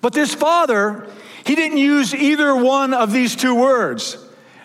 But 0.00 0.12
this 0.12 0.34
father, 0.34 1.08
he 1.44 1.54
didn't 1.54 1.78
use 1.78 2.14
either 2.14 2.54
one 2.54 2.94
of 2.94 3.12
these 3.12 3.36
two 3.36 3.54
words. 3.54 4.18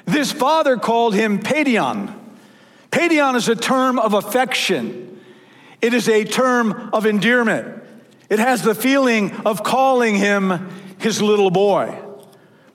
This 0.06 0.32
father 0.32 0.78
called 0.78 1.14
him 1.14 1.40
paidion, 1.40 2.14
Paidion 2.92 3.36
is 3.36 3.50
a 3.50 3.56
term 3.56 4.00
of 4.00 4.14
affection, 4.14 5.22
it 5.82 5.94
is 5.94 6.10
a 6.10 6.24
term 6.24 6.90
of 6.94 7.06
endearment. 7.06 7.84
It 8.30 8.40
has 8.40 8.62
the 8.62 8.76
feeling 8.76 9.32
of 9.46 9.64
calling 9.64 10.16
him 10.16 10.70
his 10.98 11.22
little 11.22 11.50
boy. 11.50 11.98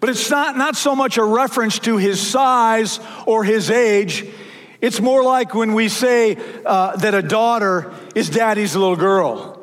But 0.00 0.08
it's 0.08 0.30
not, 0.30 0.56
not 0.56 0.76
so 0.76 0.96
much 0.96 1.18
a 1.18 1.24
reference 1.24 1.78
to 1.80 1.96
his 1.96 2.20
size 2.20 2.98
or 3.26 3.44
his 3.44 3.70
age. 3.70 4.26
It's 4.80 5.00
more 5.00 5.22
like 5.22 5.54
when 5.54 5.74
we 5.74 5.88
say 5.88 6.38
uh, 6.64 6.96
that 6.96 7.14
a 7.14 7.22
daughter 7.22 7.92
is 8.14 8.30
daddy's 8.30 8.74
little 8.74 8.96
girl, 8.96 9.62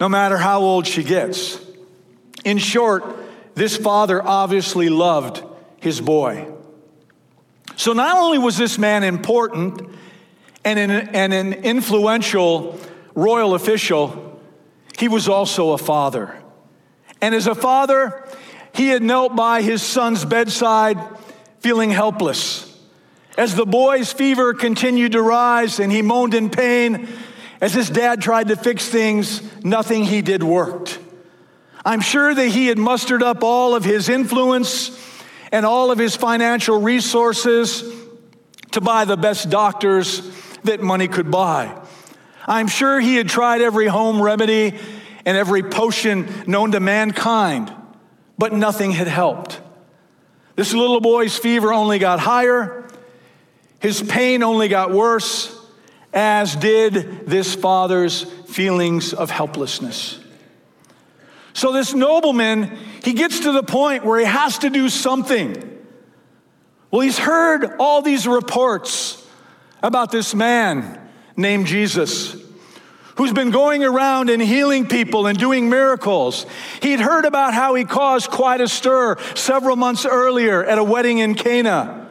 no 0.00 0.08
matter 0.08 0.38
how 0.38 0.60
old 0.60 0.86
she 0.86 1.02
gets. 1.02 1.60
In 2.44 2.58
short, 2.58 3.04
this 3.54 3.76
father 3.76 4.22
obviously 4.22 4.88
loved 4.88 5.42
his 5.80 6.00
boy. 6.00 6.55
So 7.76 7.92
not 7.92 8.16
only 8.16 8.38
was 8.38 8.56
this 8.56 8.78
man 8.78 9.04
important 9.04 9.82
and 10.64 10.78
an, 10.78 10.90
and 10.90 11.32
an 11.32 11.52
influential 11.52 12.80
royal 13.14 13.54
official, 13.54 14.40
he 14.98 15.08
was 15.08 15.28
also 15.28 15.72
a 15.72 15.78
father. 15.78 16.34
And 17.20 17.34
as 17.34 17.46
a 17.46 17.54
father, 17.54 18.24
he 18.74 18.88
had 18.88 19.02
knelt 19.02 19.36
by 19.36 19.62
his 19.62 19.82
son's 19.82 20.24
bedside 20.24 20.98
feeling 21.60 21.90
helpless. 21.90 22.62
As 23.36 23.54
the 23.54 23.66
boy's 23.66 24.12
fever 24.12 24.54
continued 24.54 25.12
to 25.12 25.20
rise 25.20 25.78
and 25.78 25.92
he 25.92 26.00
moaned 26.00 26.32
in 26.32 26.48
pain, 26.48 27.08
as 27.60 27.74
his 27.74 27.90
dad 27.90 28.22
tried 28.22 28.48
to 28.48 28.56
fix 28.56 28.88
things, 28.88 29.42
nothing 29.64 30.04
he 30.04 30.22
did 30.22 30.42
worked. 30.42 30.98
I'm 31.84 32.00
sure 32.00 32.34
that 32.34 32.48
he 32.48 32.66
had 32.68 32.78
mustered 32.78 33.22
up 33.22 33.44
all 33.44 33.74
of 33.74 33.84
his 33.84 34.08
influence 34.08 34.90
and 35.52 35.64
all 35.66 35.90
of 35.90 35.98
his 35.98 36.16
financial 36.16 36.80
resources 36.80 37.84
to 38.72 38.80
buy 38.80 39.04
the 39.04 39.16
best 39.16 39.50
doctors 39.50 40.22
that 40.64 40.80
money 40.80 41.08
could 41.08 41.30
buy. 41.30 41.74
I'm 42.46 42.68
sure 42.68 43.00
he 43.00 43.16
had 43.16 43.28
tried 43.28 43.60
every 43.60 43.86
home 43.86 44.20
remedy 44.20 44.78
and 45.24 45.36
every 45.36 45.62
potion 45.62 46.28
known 46.46 46.72
to 46.72 46.80
mankind, 46.80 47.72
but 48.38 48.52
nothing 48.52 48.92
had 48.92 49.08
helped. 49.08 49.60
This 50.54 50.72
little 50.72 51.00
boy's 51.00 51.36
fever 51.36 51.72
only 51.72 51.98
got 51.98 52.20
higher, 52.20 52.88
his 53.80 54.02
pain 54.02 54.42
only 54.42 54.68
got 54.68 54.90
worse, 54.90 55.54
as 56.12 56.56
did 56.56 57.26
this 57.26 57.54
father's 57.54 58.22
feelings 58.22 59.12
of 59.12 59.30
helplessness. 59.30 60.18
So, 61.56 61.72
this 61.72 61.94
nobleman, 61.94 62.76
he 63.02 63.14
gets 63.14 63.40
to 63.40 63.52
the 63.52 63.62
point 63.62 64.04
where 64.04 64.20
he 64.20 64.26
has 64.26 64.58
to 64.58 64.68
do 64.68 64.90
something. 64.90 65.56
Well, 66.90 67.00
he's 67.00 67.18
heard 67.18 67.76
all 67.78 68.02
these 68.02 68.28
reports 68.28 69.26
about 69.82 70.12
this 70.12 70.34
man 70.34 71.00
named 71.34 71.66
Jesus 71.66 72.36
who's 73.16 73.32
been 73.32 73.52
going 73.52 73.82
around 73.82 74.28
and 74.28 74.42
healing 74.42 74.86
people 74.86 75.26
and 75.26 75.38
doing 75.38 75.70
miracles. 75.70 76.44
He'd 76.82 77.00
heard 77.00 77.24
about 77.24 77.54
how 77.54 77.74
he 77.74 77.84
caused 77.84 78.30
quite 78.30 78.60
a 78.60 78.68
stir 78.68 79.16
several 79.34 79.76
months 79.76 80.04
earlier 80.04 80.62
at 80.62 80.76
a 80.76 80.84
wedding 80.84 81.20
in 81.20 81.34
Cana 81.34 82.06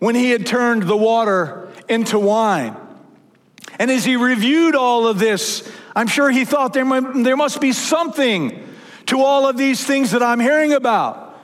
when 0.00 0.14
he 0.14 0.28
had 0.28 0.44
turned 0.44 0.82
the 0.82 0.98
water 0.98 1.72
into 1.88 2.18
wine. 2.18 2.76
And 3.78 3.90
as 3.90 4.04
he 4.04 4.16
reviewed 4.16 4.74
all 4.74 5.06
of 5.06 5.18
this, 5.18 5.66
I'm 5.96 6.08
sure 6.08 6.30
he 6.30 6.44
thought 6.44 6.74
there, 6.74 6.84
there 7.00 7.38
must 7.38 7.58
be 7.58 7.72
something 7.72 8.62
to 9.06 9.22
all 9.22 9.48
of 9.48 9.56
these 9.56 9.82
things 9.82 10.10
that 10.10 10.22
I'm 10.22 10.40
hearing 10.40 10.74
about 10.74 11.40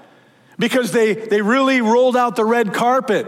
because 0.58 0.92
they, 0.92 1.14
they 1.14 1.40
really 1.40 1.80
rolled 1.80 2.18
out 2.18 2.36
the 2.36 2.44
red 2.44 2.74
carpet 2.74 3.26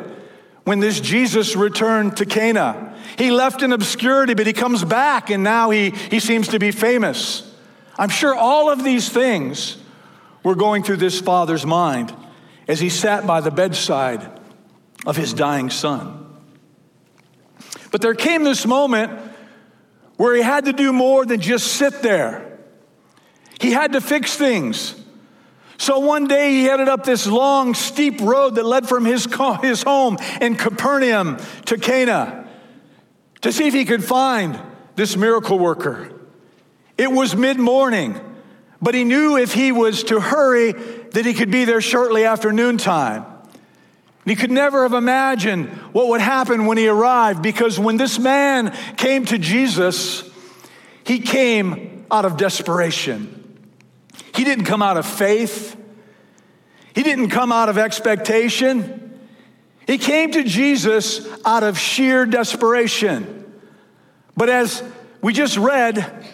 when 0.64 0.80
this 0.80 1.00
Jesus 1.00 1.56
returned 1.56 2.18
to 2.18 2.26
Cana. 2.26 2.94
He 3.16 3.30
left 3.30 3.62
in 3.62 3.72
obscurity, 3.72 4.34
but 4.34 4.46
he 4.46 4.52
comes 4.52 4.84
back 4.84 5.30
and 5.30 5.42
now 5.42 5.70
he, 5.70 5.90
he 5.90 6.20
seems 6.20 6.48
to 6.48 6.58
be 6.58 6.70
famous. 6.70 7.50
I'm 7.98 8.10
sure 8.10 8.34
all 8.34 8.70
of 8.70 8.84
these 8.84 9.08
things 9.08 9.78
were 10.42 10.54
going 10.54 10.82
through 10.82 10.98
this 10.98 11.18
father's 11.18 11.64
mind 11.64 12.14
as 12.68 12.80
he 12.80 12.90
sat 12.90 13.26
by 13.26 13.40
the 13.40 13.50
bedside 13.50 14.28
of 15.06 15.16
his 15.16 15.32
dying 15.32 15.70
son. 15.70 16.20
But 17.90 18.02
there 18.02 18.14
came 18.14 18.44
this 18.44 18.66
moment 18.66 19.32
where 20.16 20.34
he 20.34 20.42
had 20.42 20.66
to 20.66 20.72
do 20.72 20.92
more 20.92 21.24
than 21.24 21.40
just 21.40 21.74
sit 21.74 22.02
there. 22.02 22.58
He 23.60 23.72
had 23.72 23.92
to 23.92 24.00
fix 24.00 24.36
things. 24.36 25.00
So 25.76 25.98
one 25.98 26.26
day 26.26 26.50
he 26.50 26.64
headed 26.64 26.88
up 26.88 27.04
this 27.04 27.26
long, 27.26 27.74
steep 27.74 28.20
road 28.20 28.54
that 28.54 28.64
led 28.64 28.88
from 28.88 29.04
his, 29.04 29.26
his 29.60 29.82
home 29.82 30.18
in 30.40 30.56
Capernaum 30.56 31.38
to 31.66 31.78
Cana 31.78 32.48
to 33.42 33.52
see 33.52 33.66
if 33.66 33.74
he 33.74 33.84
could 33.84 34.04
find 34.04 34.58
this 34.96 35.16
miracle 35.16 35.58
worker. 35.58 36.12
It 36.96 37.10
was 37.10 37.34
mid 37.34 37.58
morning, 37.58 38.18
but 38.80 38.94
he 38.94 39.04
knew 39.04 39.36
if 39.36 39.52
he 39.52 39.72
was 39.72 40.04
to 40.04 40.20
hurry 40.20 40.72
that 40.72 41.26
he 41.26 41.34
could 41.34 41.50
be 41.50 41.64
there 41.64 41.80
shortly 41.80 42.24
after 42.24 42.52
noontime. 42.52 43.26
He 44.24 44.36
could 44.36 44.50
never 44.50 44.84
have 44.84 44.94
imagined 44.94 45.68
what 45.92 46.08
would 46.08 46.20
happen 46.20 46.66
when 46.66 46.78
he 46.78 46.88
arrived 46.88 47.42
because 47.42 47.78
when 47.78 47.96
this 47.98 48.18
man 48.18 48.74
came 48.96 49.26
to 49.26 49.38
Jesus, 49.38 50.28
he 51.04 51.20
came 51.20 52.06
out 52.10 52.24
of 52.24 52.36
desperation. 52.36 53.40
He 54.34 54.44
didn't 54.44 54.64
come 54.64 54.82
out 54.82 54.96
of 54.96 55.06
faith, 55.06 55.76
he 56.94 57.02
didn't 57.02 57.30
come 57.30 57.52
out 57.52 57.68
of 57.68 57.76
expectation. 57.76 59.00
He 59.86 59.98
came 59.98 60.32
to 60.32 60.42
Jesus 60.44 61.26
out 61.44 61.62
of 61.62 61.78
sheer 61.78 62.24
desperation. 62.24 63.44
But 64.34 64.48
as 64.48 64.82
we 65.20 65.34
just 65.34 65.58
read, 65.58 66.26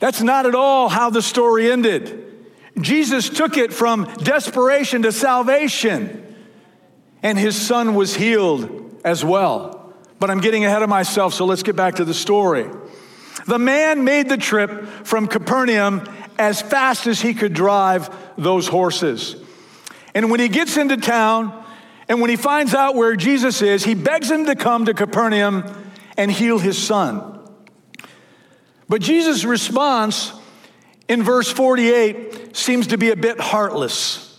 that's 0.00 0.22
not 0.22 0.46
at 0.46 0.56
all 0.56 0.88
how 0.88 1.10
the 1.10 1.22
story 1.22 1.70
ended. 1.70 2.26
Jesus 2.80 3.28
took 3.28 3.56
it 3.56 3.72
from 3.72 4.04
desperation 4.22 5.02
to 5.02 5.12
salvation, 5.12 6.29
and 7.22 7.38
his 7.38 7.60
son 7.60 7.94
was 7.94 8.14
healed 8.14 9.00
as 9.04 9.24
well. 9.24 9.76
but 10.18 10.30
I'm 10.30 10.40
getting 10.40 10.66
ahead 10.66 10.82
of 10.82 10.90
myself, 10.90 11.32
so 11.32 11.46
let's 11.46 11.62
get 11.62 11.76
back 11.76 11.94
to 11.94 12.04
the 12.04 12.12
story. 12.12 12.68
The 13.46 13.58
man 13.58 14.04
made 14.04 14.28
the 14.28 14.36
trip 14.36 14.86
from 15.04 15.26
Capernaum 15.28 16.06
as 16.38 16.60
fast 16.60 17.06
as 17.06 17.22
he 17.22 17.32
could 17.32 17.54
drive 17.54 18.14
those 18.36 18.68
horses. 18.68 19.36
And 20.14 20.30
when 20.30 20.38
he 20.38 20.48
gets 20.48 20.76
into 20.76 20.98
town 20.98 21.64
and 22.06 22.20
when 22.20 22.28
he 22.28 22.36
finds 22.36 22.74
out 22.74 22.96
where 22.96 23.16
Jesus 23.16 23.62
is, 23.62 23.82
he 23.82 23.94
begs 23.94 24.30
him 24.30 24.44
to 24.44 24.54
come 24.54 24.84
to 24.84 24.94
Capernaum 24.94 25.64
and 26.18 26.30
heal 26.30 26.58
his 26.58 26.76
son. 26.76 27.40
But 28.88 29.00
Jesus' 29.00 29.44
response 29.44 30.32
in 31.08 31.22
verse 31.22 31.50
48 31.50 32.56
seems 32.56 32.88
to 32.88 32.98
be 32.98 33.10
a 33.10 33.16
bit 33.16 33.40
heartless. 33.40 34.29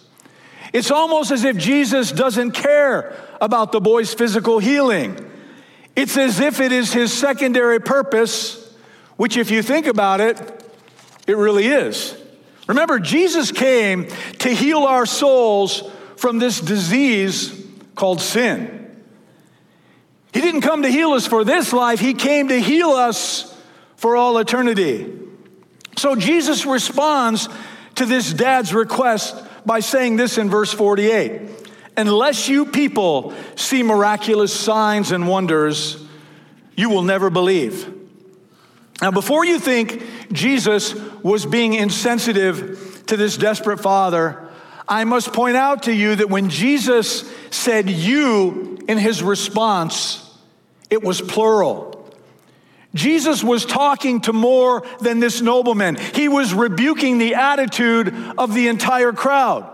It's 0.73 0.91
almost 0.91 1.31
as 1.31 1.43
if 1.43 1.57
Jesus 1.57 2.11
doesn't 2.11 2.51
care 2.51 3.15
about 3.41 3.71
the 3.71 3.81
boy's 3.81 4.13
physical 4.13 4.59
healing. 4.59 5.17
It's 5.95 6.17
as 6.17 6.39
if 6.39 6.59
it 6.59 6.71
is 6.71 6.93
his 6.93 7.11
secondary 7.11 7.79
purpose, 7.79 8.73
which, 9.17 9.35
if 9.35 9.51
you 9.51 9.61
think 9.61 9.87
about 9.87 10.21
it, 10.21 10.39
it 11.27 11.35
really 11.35 11.67
is. 11.67 12.17
Remember, 12.67 12.99
Jesus 12.99 13.51
came 13.51 14.07
to 14.39 14.49
heal 14.49 14.83
our 14.83 15.05
souls 15.05 15.83
from 16.15 16.39
this 16.39 16.61
disease 16.61 17.65
called 17.95 18.21
sin. 18.21 18.77
He 20.33 20.39
didn't 20.39 20.61
come 20.61 20.83
to 20.83 20.89
heal 20.89 21.11
us 21.11 21.27
for 21.27 21.43
this 21.43 21.73
life, 21.73 21.99
He 21.99 22.13
came 22.13 22.47
to 22.47 22.59
heal 22.59 22.91
us 22.91 23.47
for 23.97 24.15
all 24.15 24.37
eternity. 24.37 25.17
So 25.97 26.15
Jesus 26.15 26.65
responds 26.65 27.49
to 27.95 28.05
this 28.05 28.31
dad's 28.31 28.73
request 28.73 29.35
by 29.65 29.79
saying 29.79 30.15
this 30.15 30.37
in 30.37 30.49
verse 30.49 30.73
48 30.73 31.41
Unless 31.97 32.47
you 32.47 32.65
people 32.65 33.33
see 33.55 33.83
miraculous 33.83 34.53
signs 34.53 35.11
and 35.11 35.27
wonders, 35.27 36.03
you 36.75 36.89
will 36.89 37.03
never 37.03 37.29
believe. 37.29 37.93
Now, 39.01 39.11
before 39.11 39.45
you 39.45 39.59
think 39.59 40.03
Jesus 40.31 40.93
was 40.93 41.45
being 41.45 41.73
insensitive 41.73 43.03
to 43.07 43.17
this 43.17 43.35
desperate 43.35 43.79
father, 43.79 44.47
I 44.87 45.03
must 45.03 45.33
point 45.33 45.57
out 45.57 45.83
to 45.83 45.93
you 45.93 46.15
that 46.15 46.29
when 46.29 46.49
Jesus 46.49 47.29
said 47.49 47.89
you 47.89 48.77
in 48.87 48.97
his 48.97 49.23
response, 49.23 50.37
it 50.89 51.03
was 51.03 51.19
plural. 51.19 51.90
Jesus 52.93 53.43
was 53.43 53.65
talking 53.65 54.21
to 54.21 54.33
more 54.33 54.85
than 54.99 55.19
this 55.19 55.41
nobleman. 55.41 55.95
He 55.95 56.27
was 56.27 56.53
rebuking 56.53 57.17
the 57.17 57.35
attitude 57.35 58.13
of 58.37 58.53
the 58.53 58.67
entire 58.67 59.13
crowd. 59.13 59.69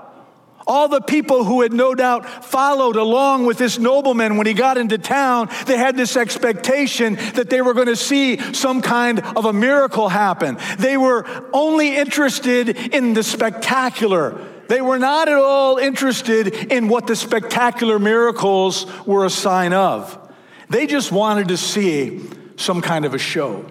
All 0.68 0.90
the 0.90 1.02
people 1.02 1.46
who 1.46 1.62
had 1.62 1.72
no 1.72 1.96
doubt 1.96 2.44
followed 2.44 2.98
along 2.98 3.46
with 3.46 3.58
this 3.58 3.80
nobleman 3.80 4.36
when 4.36 4.46
he 4.46 4.54
got 4.54 4.78
into 4.78 4.98
town, 4.98 5.50
they 5.66 5.78
had 5.78 5.96
this 5.96 6.18
expectation 6.18 7.16
that 7.36 7.50
they 7.50 7.62
were 7.62 7.74
going 7.74 7.88
to 7.88 7.96
see 7.96 8.38
some 8.54 8.82
kind 8.82 9.22
of 9.22 9.46
a 9.46 9.54
miracle 9.54 10.10
happen. 10.10 10.58
They 10.78 10.98
were 10.98 11.26
only 11.54 11.96
interested 11.96 12.70
in 12.94 13.14
the 13.14 13.24
spectacular. 13.24 14.46
They 14.68 14.82
were 14.82 15.00
not 15.00 15.30
at 15.30 15.38
all 15.38 15.78
interested 15.78 16.48
in 16.48 16.90
what 16.90 17.08
the 17.08 17.16
spectacular 17.16 17.98
miracles 17.98 18.86
were 19.06 19.26
a 19.26 19.30
sign 19.30 19.72
of. 19.72 20.20
They 20.70 20.86
just 20.86 21.14
wanted 21.14 21.48
to 21.48 21.58
see 21.58 22.30
some 22.58 22.82
kind 22.82 23.06
of 23.06 23.14
a 23.14 23.18
show. 23.18 23.66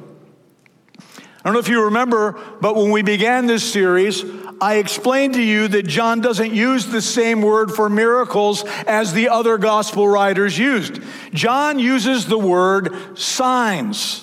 I 0.98 1.48
don't 1.48 1.52
know 1.52 1.60
if 1.60 1.68
you 1.68 1.84
remember, 1.84 2.40
but 2.60 2.74
when 2.74 2.90
we 2.90 3.02
began 3.02 3.46
this 3.46 3.62
series, 3.62 4.24
I 4.60 4.76
explained 4.76 5.34
to 5.34 5.42
you 5.42 5.68
that 5.68 5.86
John 5.86 6.20
doesn't 6.20 6.52
use 6.52 6.86
the 6.86 7.02
same 7.02 7.40
word 7.40 7.70
for 7.70 7.88
miracles 7.88 8.64
as 8.86 9.12
the 9.12 9.28
other 9.28 9.58
gospel 9.58 10.08
writers 10.08 10.58
used. 10.58 11.00
John 11.32 11.78
uses 11.78 12.26
the 12.26 12.38
word 12.38 13.16
signs. 13.16 14.22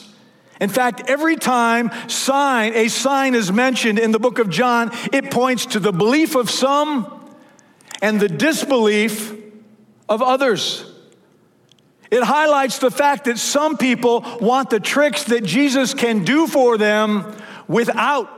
In 0.60 0.70
fact, 0.70 1.04
every 1.08 1.36
time 1.36 1.92
sign, 2.10 2.74
a 2.74 2.88
sign 2.88 3.36
is 3.36 3.52
mentioned 3.52 4.00
in 4.00 4.12
the 4.12 4.20
book 4.20 4.40
of 4.40 4.50
John, 4.50 4.92
it 5.14 5.32
points 5.32 5.68
to 5.68 5.80
the 5.80 5.94
belief 5.94 6.36
of 6.36 6.50
some 6.50 7.36
and 8.02 8.20
the 8.20 8.30
disbelief 8.30 9.34
of 10.10 10.22
others. 10.22 10.93
It 12.14 12.22
highlights 12.22 12.78
the 12.78 12.92
fact 12.92 13.26
that 13.26 13.40
some 13.40 13.76
people 13.76 14.24
want 14.40 14.70
the 14.70 14.80
tricks 14.80 15.24
that 15.24 15.44
Jesus 15.44 15.96
can 15.96 16.24
do 16.24 16.46
for 16.46 16.78
them 16.78 17.36
without 17.68 18.30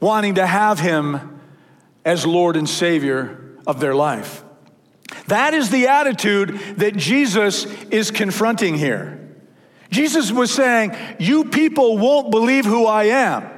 wanting 0.00 0.34
to 0.34 0.44
have 0.44 0.80
him 0.80 1.40
as 2.04 2.26
Lord 2.26 2.56
and 2.56 2.68
Savior 2.68 3.56
of 3.68 3.78
their 3.78 3.94
life. 3.94 4.42
That 5.28 5.54
is 5.54 5.70
the 5.70 5.86
attitude 5.86 6.58
that 6.78 6.96
Jesus 6.96 7.66
is 7.92 8.10
confronting 8.10 8.76
here. 8.76 9.20
Jesus 9.92 10.32
was 10.32 10.50
saying, 10.52 10.96
You 11.20 11.44
people 11.44 11.96
won't 11.96 12.32
believe 12.32 12.64
who 12.64 12.84
I 12.84 13.04
am. 13.04 13.48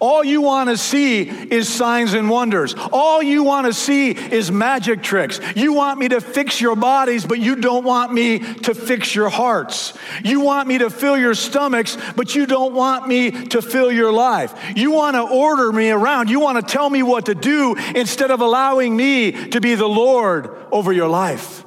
All 0.00 0.24
you 0.24 0.40
want 0.40 0.70
to 0.70 0.78
see 0.78 1.28
is 1.28 1.68
signs 1.68 2.14
and 2.14 2.30
wonders. 2.30 2.74
All 2.90 3.22
you 3.22 3.44
want 3.44 3.66
to 3.66 3.74
see 3.74 4.12
is 4.12 4.50
magic 4.50 5.02
tricks. 5.02 5.38
You 5.54 5.74
want 5.74 5.98
me 5.98 6.08
to 6.08 6.22
fix 6.22 6.58
your 6.58 6.74
bodies, 6.74 7.26
but 7.26 7.38
you 7.38 7.54
don't 7.54 7.84
want 7.84 8.10
me 8.10 8.38
to 8.38 8.74
fix 8.74 9.14
your 9.14 9.28
hearts. 9.28 9.92
You 10.24 10.40
want 10.40 10.68
me 10.68 10.78
to 10.78 10.88
fill 10.88 11.18
your 11.18 11.34
stomachs, 11.34 11.98
but 12.16 12.34
you 12.34 12.46
don't 12.46 12.72
want 12.72 13.08
me 13.08 13.30
to 13.48 13.60
fill 13.60 13.92
your 13.92 14.10
life. 14.10 14.54
You 14.74 14.90
want 14.90 15.16
to 15.16 15.22
order 15.22 15.70
me 15.70 15.90
around. 15.90 16.30
You 16.30 16.40
want 16.40 16.66
to 16.66 16.72
tell 16.72 16.88
me 16.88 17.02
what 17.02 17.26
to 17.26 17.34
do 17.34 17.76
instead 17.94 18.30
of 18.30 18.40
allowing 18.40 18.96
me 18.96 19.32
to 19.50 19.60
be 19.60 19.74
the 19.74 19.88
Lord 19.88 20.48
over 20.72 20.94
your 20.94 21.08
life. 21.08 21.62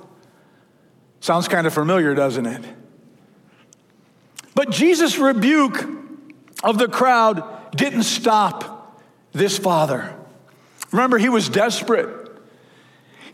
Sounds 1.20 1.48
kind 1.48 1.68
of 1.68 1.74
familiar, 1.74 2.16
doesn't 2.16 2.48
it? 2.48 2.66
But 4.56 4.72
Jesus' 4.72 5.20
rebuke 5.20 5.88
of 6.64 6.80
the 6.80 6.88
crowd 6.88 7.44
didn't 7.76 8.04
stop 8.04 9.02
this 9.32 9.58
father. 9.58 10.16
Remember, 10.92 11.18
he 11.18 11.30
was 11.30 11.50
desperate. 11.50 12.32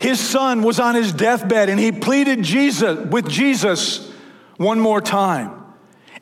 His 0.00 0.18
son 0.18 0.62
was 0.62 0.80
on 0.80 0.94
his 0.94 1.12
deathbed 1.12 1.68
and 1.68 1.78
he 1.78 1.92
pleaded 1.92 2.42
Jesus 2.42 3.06
with 3.10 3.28
Jesus 3.28 4.10
one 4.56 4.80
more 4.80 5.00
time. 5.00 5.52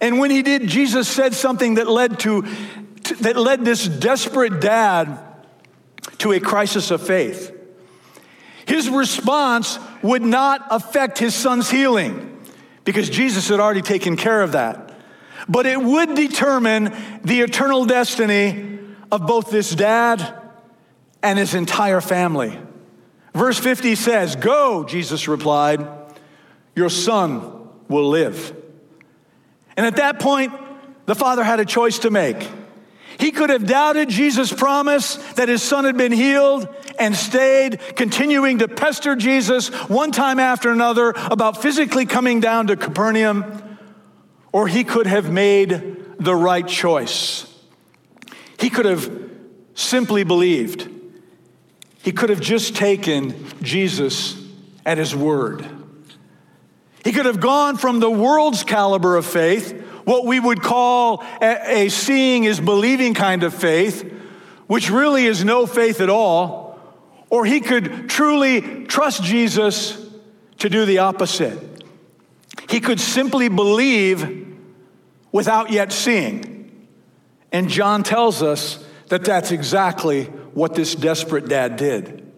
And 0.00 0.18
when 0.18 0.30
he 0.30 0.42
did, 0.42 0.66
Jesus 0.66 1.08
said 1.08 1.34
something 1.34 1.74
that 1.74 1.88
led 1.88 2.20
to, 2.20 2.42
that 3.20 3.36
led 3.36 3.64
this 3.64 3.86
desperate 3.86 4.60
dad 4.60 5.18
to 6.18 6.32
a 6.32 6.40
crisis 6.40 6.90
of 6.90 7.04
faith. 7.06 7.54
His 8.66 8.88
response 8.90 9.78
would 10.02 10.22
not 10.22 10.66
affect 10.70 11.18
his 11.18 11.34
son's 11.34 11.70
healing 11.70 12.36
because 12.84 13.08
Jesus 13.08 13.48
had 13.48 13.60
already 13.60 13.82
taken 13.82 14.16
care 14.16 14.42
of 14.42 14.52
that 14.52 14.87
but 15.48 15.66
it 15.66 15.80
would 15.80 16.14
determine 16.14 16.92
the 17.24 17.40
eternal 17.40 17.84
destiny 17.84 18.78
of 19.10 19.26
both 19.26 19.50
this 19.50 19.74
dad 19.74 20.34
and 21.22 21.38
his 21.38 21.54
entire 21.54 22.00
family. 22.00 22.58
Verse 23.34 23.58
50 23.58 23.94
says, 23.94 24.36
Go, 24.36 24.84
Jesus 24.84 25.28
replied, 25.28 25.86
your 26.78 26.88
son 26.88 27.68
will 27.88 28.08
live. 28.08 28.54
And 29.76 29.84
at 29.84 29.96
that 29.96 30.20
point, 30.20 30.52
the 31.06 31.16
father 31.16 31.42
had 31.42 31.58
a 31.58 31.64
choice 31.64 31.98
to 32.00 32.10
make. 32.10 32.48
He 33.18 33.32
could 33.32 33.50
have 33.50 33.66
doubted 33.66 34.08
Jesus' 34.08 34.52
promise 34.52 35.16
that 35.32 35.48
his 35.48 35.60
son 35.60 35.84
had 35.84 35.96
been 35.96 36.12
healed 36.12 36.68
and 37.00 37.16
stayed, 37.16 37.80
continuing 37.96 38.58
to 38.58 38.68
pester 38.68 39.16
Jesus 39.16 39.70
one 39.88 40.12
time 40.12 40.38
after 40.38 40.70
another 40.70 41.14
about 41.16 41.60
physically 41.60 42.06
coming 42.06 42.38
down 42.38 42.68
to 42.68 42.76
Capernaum 42.76 43.60
or 44.52 44.68
he 44.68 44.84
could 44.84 45.06
have 45.06 45.30
made 45.30 45.96
the 46.18 46.34
right 46.34 46.66
choice. 46.66 47.46
He 48.58 48.70
could 48.70 48.86
have 48.86 49.10
simply 49.74 50.24
believed. 50.24 50.88
He 52.02 52.12
could 52.12 52.30
have 52.30 52.40
just 52.40 52.74
taken 52.74 53.46
Jesus 53.62 54.40
at 54.84 54.98
his 54.98 55.14
word. 55.14 55.66
He 57.04 57.12
could 57.12 57.26
have 57.26 57.40
gone 57.40 57.76
from 57.76 58.00
the 58.00 58.10
world's 58.10 58.64
caliber 58.64 59.16
of 59.16 59.24
faith, 59.24 59.72
what 60.04 60.24
we 60.24 60.40
would 60.40 60.62
call 60.62 61.24
a, 61.40 61.88
seeing 61.90 62.44
is 62.44 62.60
believing 62.60 63.14
kind 63.14 63.42
of 63.42 63.54
faith, 63.54 64.02
which 64.66 64.90
really 64.90 65.26
is 65.26 65.44
no 65.44 65.66
faith 65.66 66.00
at 66.00 66.10
all, 66.10 66.80
or 67.30 67.44
he 67.44 67.60
could 67.60 68.08
truly 68.08 68.84
trust 68.86 69.22
Jesus 69.22 70.02
to 70.58 70.68
do 70.68 70.84
the 70.86 70.98
opposite. 70.98 71.58
He 72.68 72.80
could 72.80 73.00
simply 73.00 73.48
believe 73.48 74.37
without 75.38 75.70
yet 75.70 75.92
seeing. 75.92 76.88
And 77.52 77.68
John 77.68 78.02
tells 78.02 78.42
us 78.42 78.84
that 79.06 79.24
that's 79.24 79.52
exactly 79.52 80.24
what 80.52 80.74
this 80.74 80.96
desperate 80.96 81.48
dad 81.48 81.76
did. 81.76 82.28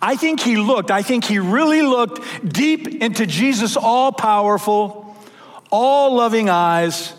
I 0.00 0.14
think 0.14 0.38
he 0.38 0.56
looked, 0.56 0.92
I 0.92 1.02
think 1.02 1.24
he 1.24 1.40
really 1.40 1.82
looked 1.82 2.22
deep 2.48 3.02
into 3.02 3.26
Jesus' 3.26 3.76
all 3.76 4.12
powerful, 4.12 5.16
all 5.72 6.14
loving 6.14 6.48
eyes, 6.48 7.12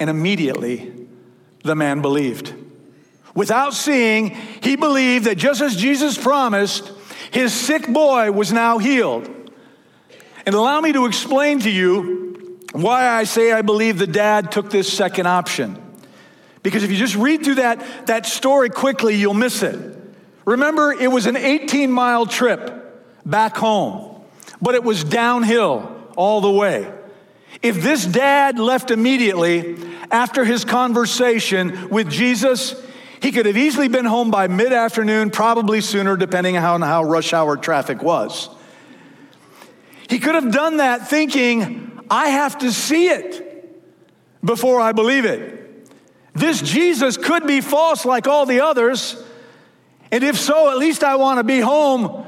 and 0.00 0.08
immediately 0.08 0.90
the 1.62 1.74
man 1.74 2.00
believed. 2.00 2.54
Without 3.34 3.74
seeing, 3.74 4.30
he 4.62 4.76
believed 4.76 5.26
that 5.26 5.36
just 5.36 5.60
as 5.60 5.76
Jesus 5.76 6.16
promised, 6.16 6.90
his 7.32 7.52
sick 7.52 7.86
boy 7.86 8.32
was 8.32 8.50
now 8.50 8.78
healed. 8.78 9.28
And 10.46 10.54
allow 10.54 10.80
me 10.80 10.94
to 10.94 11.04
explain 11.04 11.58
to 11.60 11.70
you 11.70 12.21
why 12.72 13.08
I 13.08 13.24
say 13.24 13.52
I 13.52 13.62
believe 13.62 13.98
the 13.98 14.06
dad 14.06 14.50
took 14.50 14.70
this 14.70 14.92
second 14.92 15.26
option. 15.26 15.78
Because 16.62 16.82
if 16.84 16.90
you 16.90 16.96
just 16.96 17.16
read 17.16 17.44
through 17.44 17.56
that, 17.56 18.06
that 18.06 18.26
story 18.26 18.70
quickly, 18.70 19.16
you'll 19.16 19.34
miss 19.34 19.62
it. 19.62 19.98
Remember, 20.44 20.92
it 20.92 21.10
was 21.10 21.26
an 21.26 21.36
18 21.36 21.90
mile 21.90 22.26
trip 22.26 22.78
back 23.24 23.56
home, 23.56 24.22
but 24.60 24.74
it 24.74 24.82
was 24.82 25.04
downhill 25.04 25.96
all 26.16 26.40
the 26.40 26.50
way. 26.50 26.92
If 27.62 27.82
this 27.82 28.04
dad 28.04 28.58
left 28.58 28.90
immediately 28.90 29.76
after 30.10 30.44
his 30.44 30.64
conversation 30.64 31.90
with 31.90 32.10
Jesus, 32.10 32.74
he 33.20 33.30
could 33.30 33.46
have 33.46 33.56
easily 33.56 33.88
been 33.88 34.04
home 34.04 34.30
by 34.30 34.48
mid 34.48 34.72
afternoon, 34.72 35.30
probably 35.30 35.80
sooner, 35.80 36.16
depending 36.16 36.56
on 36.56 36.82
how 36.82 37.04
rush 37.04 37.32
hour 37.32 37.56
traffic 37.56 38.02
was. 38.02 38.48
He 40.08 40.18
could 40.18 40.34
have 40.34 40.52
done 40.52 40.78
that 40.78 41.08
thinking, 41.08 41.91
I 42.12 42.28
have 42.28 42.58
to 42.58 42.70
see 42.70 43.08
it 43.08 43.82
before 44.44 44.82
I 44.82 44.92
believe 44.92 45.24
it. 45.24 45.88
This 46.34 46.60
Jesus 46.60 47.16
could 47.16 47.46
be 47.46 47.62
false 47.62 48.04
like 48.04 48.28
all 48.28 48.44
the 48.44 48.60
others. 48.60 49.16
And 50.10 50.22
if 50.22 50.38
so, 50.38 50.70
at 50.70 50.76
least 50.76 51.02
I 51.04 51.16
want 51.16 51.38
to 51.38 51.44
be 51.44 51.60
home 51.60 52.26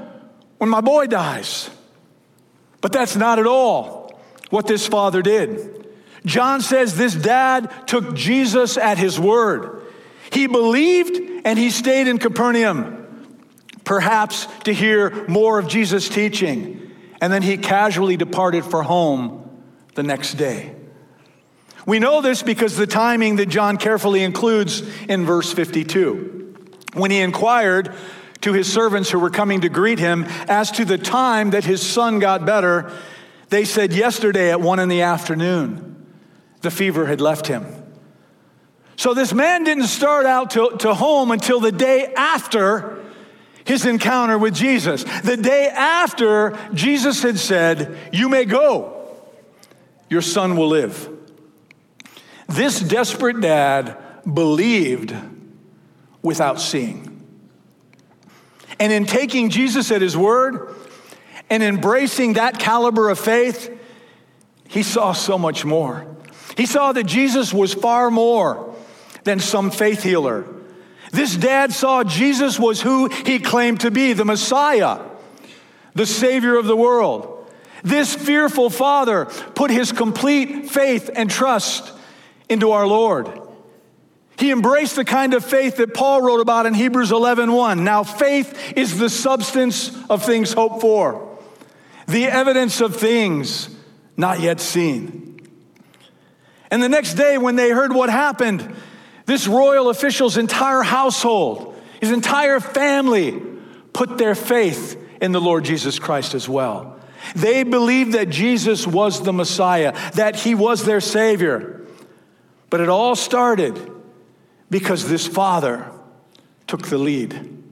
when 0.57 0.71
my 0.71 0.81
boy 0.81 1.07
dies. 1.07 1.69
But 2.81 2.93
that's 2.93 3.15
not 3.15 3.39
at 3.39 3.47
all 3.47 4.19
what 4.49 4.67
this 4.67 4.87
father 4.87 5.21
did. 5.21 5.87
John 6.25 6.63
says 6.63 6.97
this 6.97 7.15
dad 7.15 7.71
took 7.87 8.15
Jesus 8.15 8.79
at 8.79 8.97
his 8.97 9.21
word. 9.21 9.83
He 10.33 10.47
believed 10.47 11.43
and 11.45 11.59
he 11.59 11.69
stayed 11.69 12.09
in 12.09 12.17
Capernaum, 12.17 13.37
perhaps 13.85 14.47
to 14.65 14.73
hear 14.73 15.29
more 15.29 15.59
of 15.59 15.69
Jesus' 15.69 16.09
teaching. 16.09 16.91
And 17.21 17.31
then 17.31 17.43
he 17.43 17.59
casually 17.59 18.17
departed 18.17 18.65
for 18.65 18.83
home 18.83 19.44
the 19.95 20.03
next 20.03 20.35
day. 20.35 20.75
We 21.87 21.99
know 21.99 22.21
this 22.23 22.43
because 22.43 22.77
the 22.77 22.87
timing 22.87 23.37
that 23.37 23.47
John 23.47 23.77
carefully 23.77 24.23
includes 24.23 24.83
in 25.09 25.25
verse 25.27 25.53
52. 25.53 26.55
When 26.95 27.11
he 27.11 27.21
inquired 27.21 27.95
to 28.41 28.53
his 28.53 28.73
servants 28.73 29.11
who 29.11 29.19
were 29.19 29.31
coming 29.31 29.63
to 29.63 29.69
greet 29.69 29.99
him 29.99 30.25
as 30.49 30.71
to 30.73 30.85
the 30.85 30.99
time 30.99 31.51
that 31.51 31.65
his 31.65 31.83
son 31.83 32.19
got 32.19 32.47
better, 32.47 32.93
they 33.51 33.65
said, 33.65 33.93
Yesterday 33.93 34.51
at 34.51 34.61
one 34.61 34.79
in 34.79 34.89
the 34.89 35.03
afternoon, 35.03 36.07
the 36.63 36.71
fever 36.71 37.07
had 37.07 37.21
left 37.21 37.47
him. 37.47 37.67
So 38.97 39.13
this 39.13 39.33
man 39.33 39.65
didn't 39.65 39.89
start 39.89 40.25
out 40.25 40.51
to, 40.53 40.77
to 40.79 40.95
home 40.95 41.31
until 41.31 41.61
the 41.61 41.73
day 41.73 42.13
after 42.17 43.03
his 43.65 43.87
encounter 43.87 44.39
with 44.39 44.55
Jesus. 44.55 45.05
The 45.23 45.37
day 45.37 45.69
after 45.69 46.57
Jesus 46.73 47.23
had 47.23 47.39
said, 47.39 47.97
You 48.13 48.29
may 48.29 48.45
go, 48.45 48.94
your 50.15 50.23
son 50.23 50.57
will 50.57 50.69
live. 50.69 51.09
This 52.49 52.79
desperate 52.79 53.41
dad 53.41 53.99
believed 54.33 55.13
without 56.23 56.61
seeing. 56.61 57.21
And 58.79 58.93
in 58.93 59.07
taking 59.07 59.51
Jesus 59.51 59.91
at 59.91 60.01
his 60.01 60.17
word 60.17 60.73
and 61.51 61.65
embracing 61.65 62.35
that 62.35 62.61
caliber 62.61 63.11
of 63.11 63.19
faith, 63.19 63.77
he 64.69 64.85
saw 64.85 65.15
so 65.15 65.37
much 65.37 65.65
more. 65.65 66.07
He 66.57 66.67
saw 66.67 66.93
that 66.93 67.05
Jesus 67.05 67.53
was 67.53 67.75
far 67.75 68.09
more 68.09 68.73
than 69.25 69.41
some 69.41 69.73
faith 69.73 70.05
healer. 70.05 70.47
This 71.11 71.35
dad 71.35 71.73
saw 71.73 72.05
Jesus 72.05 72.57
was 72.57 72.81
who 72.81 73.09
he 73.09 73.41
claimed 73.41 73.81
to 73.81 73.91
be 73.91 74.13
the 74.13 74.25
Messiah, 74.25 75.01
the 75.97 76.07
Savior 76.07 76.57
of 76.57 76.67
the 76.67 76.77
world. 76.77 77.34
This 77.85 78.15
fearful 78.15 78.71
father 78.71 79.27
put 79.55 79.71
his 79.71 79.93
complete 79.93 80.71
faith 80.71 81.11
and 81.15 81.31
trust 81.31 81.93
into 82.49 82.73
our 82.73 82.87
Lord. 82.87 83.41
He 84.39 84.51
embraced 84.51 84.97
the 84.97 85.05
kind 85.05 85.35
of 85.35 85.45
faith 85.45 85.77
that 85.77 85.95
Paul 85.95 86.23
wrote 86.23 86.41
about 86.41 86.67
in 86.67 86.75
Hebrews 86.75 87.13
11:1. 87.13 87.85
Now 87.85 88.03
faith 88.03 88.73
is 88.75 88.99
the 88.99 89.11
substance 89.11 89.97
of 90.11 90.25
things 90.25 90.55
hoped 90.55 90.81
for, 90.81 91.39
the 92.09 92.27
evidence 92.27 92.81
of 92.81 92.97
things 92.97 93.69
not 94.17 94.41
yet 94.41 94.61
seen. 94.61 95.41
And 96.71 96.83
the 96.83 96.89
next 96.89 97.15
day 97.15 97.39
when 97.39 97.57
they 97.57 97.71
heard 97.71 97.93
what 97.93 98.11
happened, 98.11 98.75
this 99.27 99.47
royal 99.47 99.91
official's 99.91 100.37
entire 100.37 100.83
household, 100.83 101.77
his 102.01 102.11
entire 102.11 102.61
family 102.61 103.41
put 103.93 104.19
their 104.19 104.35
faith 104.35 105.01
in 105.21 105.33
the 105.33 105.41
Lord 105.41 105.65
Jesus 105.65 105.99
Christ 105.99 106.35
as 106.35 106.49
well. 106.49 106.97
They 107.35 107.63
believed 107.63 108.13
that 108.13 108.29
Jesus 108.29 108.87
was 108.87 109.23
the 109.23 109.33
Messiah, 109.33 109.93
that 110.13 110.37
he 110.37 110.55
was 110.55 110.85
their 110.85 111.01
Savior. 111.01 111.87
But 112.71 112.81
it 112.81 112.89
all 112.89 113.17
started 113.17 113.91
because 114.71 115.09
this 115.09 115.27
father 115.27 115.91
took 116.67 116.89
the 116.89 116.99
lead. 116.99 117.63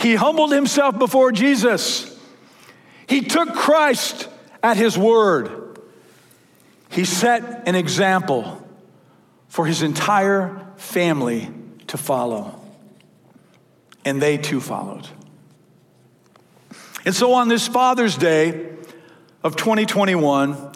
He 0.00 0.14
humbled 0.14 0.52
himself 0.52 0.98
before 0.98 1.32
Jesus. 1.32 2.18
He 3.06 3.20
took 3.22 3.54
Christ 3.54 4.28
at 4.62 4.76
his 4.76 4.96
word. 4.96 5.78
He 6.90 7.04
set 7.04 7.68
an 7.68 7.74
example 7.74 8.66
for 9.48 9.66
his 9.66 9.82
entire 9.82 10.66
family 10.76 11.50
to 11.88 11.96
follow. 11.96 12.60
And 14.04 14.20
they 14.20 14.38
too 14.38 14.60
followed. 14.60 15.08
And 17.06 17.14
so 17.14 17.34
on 17.34 17.48
this 17.48 17.68
Father's 17.68 18.16
Day 18.16 18.70
of 19.42 19.56
2021, 19.56 20.72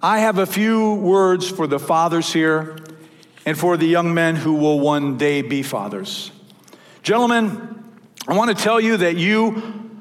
I 0.00 0.20
have 0.20 0.38
a 0.38 0.46
few 0.46 0.94
words 0.94 1.48
for 1.48 1.66
the 1.66 1.80
fathers 1.80 2.32
here 2.32 2.76
and 3.44 3.58
for 3.58 3.76
the 3.76 3.86
young 3.86 4.14
men 4.14 4.36
who 4.36 4.54
will 4.54 4.78
one 4.78 5.18
day 5.18 5.42
be 5.42 5.64
fathers. 5.64 6.30
Gentlemen, 7.02 7.84
I 8.28 8.36
want 8.36 8.56
to 8.56 8.62
tell 8.62 8.80
you 8.80 8.98
that 8.98 9.16
you, 9.16 10.00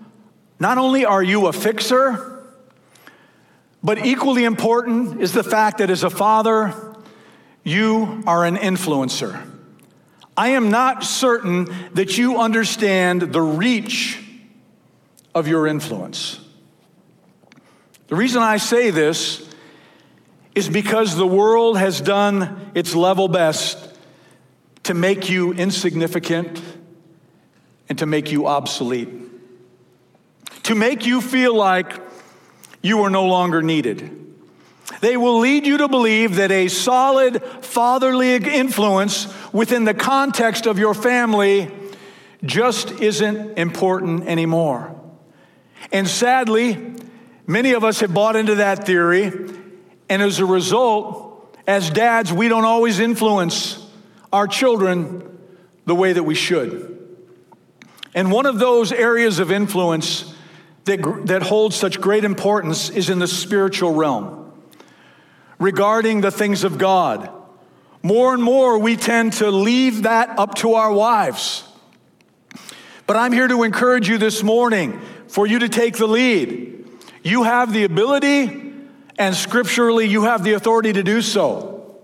not 0.60 0.78
only 0.78 1.04
are 1.04 1.24
you 1.24 1.48
a 1.48 1.54
fixer, 1.54 2.46
but 3.84 4.06
equally 4.06 4.44
important 4.44 5.20
is 5.20 5.34
the 5.34 5.44
fact 5.44 5.80
that 5.80 5.90
as 5.90 6.04
a 6.04 6.12
father, 6.12 6.76
you 7.64 8.22
are 8.28 8.46
an 8.46 8.58
influencer. 8.58 9.50
I 10.38 10.50
am 10.50 10.70
not 10.70 11.04
certain 11.04 11.68
that 11.96 12.20
you 12.20 12.40
understand 12.40 13.34
the 13.34 13.42
reach 13.42 14.21
of 15.34 15.48
your 15.48 15.68
influence. 15.68 16.40
The 18.08 18.16
reason 18.16 18.42
I 18.42 18.58
say 18.58 18.90
this 18.90 19.48
is 20.54 20.68
because 20.68 21.16
the 21.16 21.28
world 21.28 21.78
has 21.78 22.02
done 22.02 22.72
its 22.76 22.94
level 22.94 23.28
best 23.28 23.78
to 24.84 24.94
make 24.94 25.30
you 25.30 25.54
insignificant 25.54 26.62
and 27.88 27.98
to 28.00 28.06
make 28.06 28.32
you 28.32 28.48
obsolete, 28.48 29.10
to 30.64 30.76
make 30.76 31.06
you 31.06 31.22
feel 31.22 31.56
like 31.56 31.94
you 32.82 33.02
are 33.04 33.10
no 33.10 33.26
longer 33.28 33.62
needed. 33.62 34.18
They 35.00 35.18
will 35.18 35.40
lead 35.40 35.66
you 35.66 35.78
to 35.78 35.88
believe 35.88 36.36
that 36.36 36.52
a 36.52 36.68
solid 36.68 37.42
fatherly 37.62 38.36
influence 38.36 39.28
within 39.54 39.86
the 39.86 39.94
context 39.94 40.66
of 40.66 40.78
your 40.78 40.94
family 40.94 41.72
just 42.44 42.92
isn't 42.92 43.58
important 43.58 44.28
anymore. 44.28 45.01
And 45.92 46.08
sadly, 46.08 46.96
many 47.48 47.74
of 47.74 47.84
us 47.84 48.00
have 48.00 48.14
bought 48.14 48.36
into 48.36 48.56
that 48.56 48.86
theory, 48.86 49.32
and 50.10 50.22
as 50.22 50.40
a 50.40 50.46
result, 50.46 51.58
as 51.68 51.90
dads, 51.90 52.34
we 52.34 52.48
don't 52.48 52.66
always 52.66 53.00
influence 53.00 53.86
our 54.34 54.48
children 54.48 55.40
the 55.86 55.96
way 55.96 56.14
that 56.14 56.24
we 56.24 56.36
should. 56.36 56.98
And 58.14 58.32
one 58.32 58.46
of 58.46 58.60
those 58.60 58.92
areas 58.92 59.40
of 59.40 59.52
influence 59.52 60.34
that, 60.86 61.00
that 61.28 61.44
holds 61.44 61.76
such 61.76 62.02
great 62.02 62.24
importance 62.24 62.90
is 62.90 63.10
in 63.10 63.20
the 63.20 63.28
spiritual 63.28 63.94
realm 63.94 64.52
regarding 65.60 66.22
the 66.22 66.32
things 66.32 66.64
of 66.64 66.78
God. 66.78 67.30
More 68.04 68.34
and 68.34 68.42
more, 68.42 68.80
we 68.80 68.98
tend 68.98 69.34
to 69.34 69.52
leave 69.52 70.04
that 70.04 70.40
up 70.40 70.56
to 70.56 70.74
our 70.74 70.92
wives. 70.92 71.64
But 73.06 73.16
I'm 73.16 73.32
here 73.32 73.48
to 73.48 73.64
encourage 73.64 74.10
you 74.10 74.18
this 74.18 74.42
morning 74.42 75.00
for 75.32 75.48
you 75.48 75.60
to 75.60 75.70
take 75.70 75.96
the 75.96 76.08
lead. 76.08 76.86
You 77.24 77.44
have 77.44 77.72
the 77.72 77.86
ability, 77.86 78.74
and 79.18 79.34
scripturally, 79.34 80.06
you 80.06 80.24
have 80.24 80.44
the 80.44 80.54
authority 80.54 80.92
to 80.92 81.04
do 81.04 81.22
so. 81.22 82.02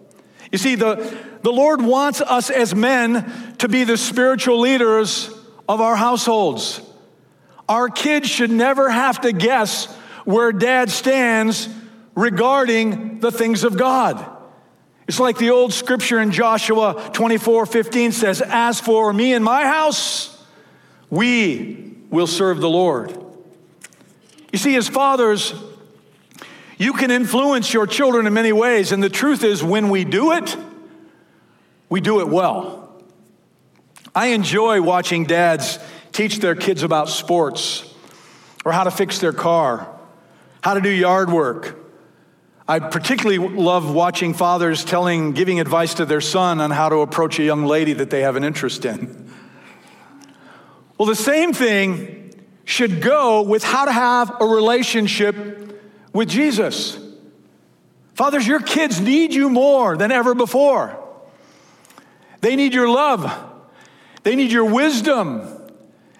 You 0.49 0.57
see, 0.57 0.75
the, 0.75 1.13
the 1.41 1.51
Lord 1.51 1.81
wants 1.81 2.21
us 2.21 2.49
as 2.49 2.73
men 2.73 3.55
to 3.57 3.67
be 3.67 3.83
the 3.83 3.97
spiritual 3.97 4.61
leaders 4.61 5.29
of 5.67 5.81
our 5.81 5.97
households. 5.97 6.81
Our 7.67 7.89
kids 7.89 8.29
should 8.29 8.49
never 8.49 8.89
have 8.89 9.19
to 9.21 9.33
guess 9.33 9.93
where 10.23 10.53
dad 10.53 10.89
stands 10.89 11.67
regarding 12.15 13.19
the 13.19 13.31
things 13.31 13.65
of 13.65 13.77
God. 13.77 14.25
It's 15.05 15.19
like 15.19 15.37
the 15.37 15.49
old 15.49 15.73
scripture 15.73 16.19
in 16.21 16.31
Joshua 16.31 17.09
24 17.11 17.65
15 17.65 18.13
says, 18.13 18.41
As 18.41 18.79
for 18.79 19.11
me 19.11 19.33
and 19.33 19.43
my 19.43 19.65
house, 19.65 20.41
we 21.09 21.96
will 22.09 22.27
serve 22.27 22.59
the 22.59 22.69
Lord. 22.69 23.17
You 24.51 24.59
see, 24.59 24.75
as 24.75 24.87
fathers, 24.87 25.53
You 26.77 26.93
can 26.93 27.09
influence 27.09 27.73
your 27.73 27.87
children 27.87 28.27
in 28.27 28.33
many 28.33 28.53
ways, 28.53 28.91
and 28.91 29.01
the 29.01 29.09
truth 29.09 29.43
is, 29.43 29.63
when 29.63 29.89
we 29.89 30.05
do 30.05 30.33
it, 30.33 30.55
we 31.89 32.01
do 32.01 32.19
it 32.19 32.27
well. 32.27 33.01
I 34.13 34.27
enjoy 34.27 34.81
watching 34.81 35.25
dads 35.25 35.79
teach 36.11 36.37
their 36.39 36.55
kids 36.55 36.83
about 36.83 37.09
sports 37.09 37.83
or 38.63 38.71
how 38.71 38.83
to 38.83 38.91
fix 38.91 39.19
their 39.19 39.33
car, 39.33 39.87
how 40.61 40.75
to 40.75 40.81
do 40.81 40.89
yard 40.89 41.31
work. 41.31 41.79
I 42.67 42.79
particularly 42.79 43.39
love 43.39 43.91
watching 43.93 44.33
fathers 44.33 44.83
telling, 44.83 45.31
giving 45.31 45.59
advice 45.59 45.95
to 45.95 46.05
their 46.05 46.21
son 46.21 46.59
on 46.59 46.69
how 46.69 46.89
to 46.89 46.97
approach 46.97 47.39
a 47.39 47.43
young 47.43 47.65
lady 47.65 47.93
that 47.93 48.09
they 48.09 48.21
have 48.21 48.35
an 48.35 48.43
interest 48.43 48.85
in. 48.85 49.26
Well, 50.97 51.07
the 51.07 51.15
same 51.15 51.53
thing 51.53 52.33
should 52.65 53.01
go 53.01 53.43
with 53.43 53.63
how 53.63 53.85
to 53.85 53.91
have 53.91 54.41
a 54.41 54.45
relationship 54.45 55.35
with 56.11 56.27
Jesus. 56.27 56.99
Fathers, 58.15 58.47
your 58.47 58.59
kids 58.59 58.99
need 58.99 59.33
you 59.33 59.49
more 59.49 59.95
than 59.95 60.11
ever 60.11 60.33
before. 60.33 60.97
They 62.41 62.55
need 62.55 62.73
your 62.73 62.89
love, 62.89 63.31
they 64.23 64.35
need 64.35 64.51
your 64.51 64.65
wisdom, 64.65 65.47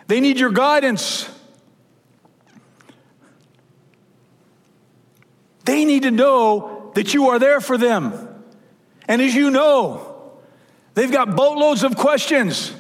they 0.08 0.20
need 0.20 0.40
your 0.40 0.52
guidance. 0.52 1.30
They 5.66 5.84
need 5.84 6.04
to 6.04 6.12
know 6.12 6.92
that 6.96 7.14
you 7.14 7.28
are 7.28 7.40
there 7.40 7.60
for 7.60 7.78
them. 7.78 8.14
And 9.06 9.22
as 9.22 9.36
you 9.36 9.52
know, 9.52 10.32
they've 10.94 11.12
got 11.12 11.36
boatloads 11.36 11.84
of 11.84 11.98
questions. 11.98 12.74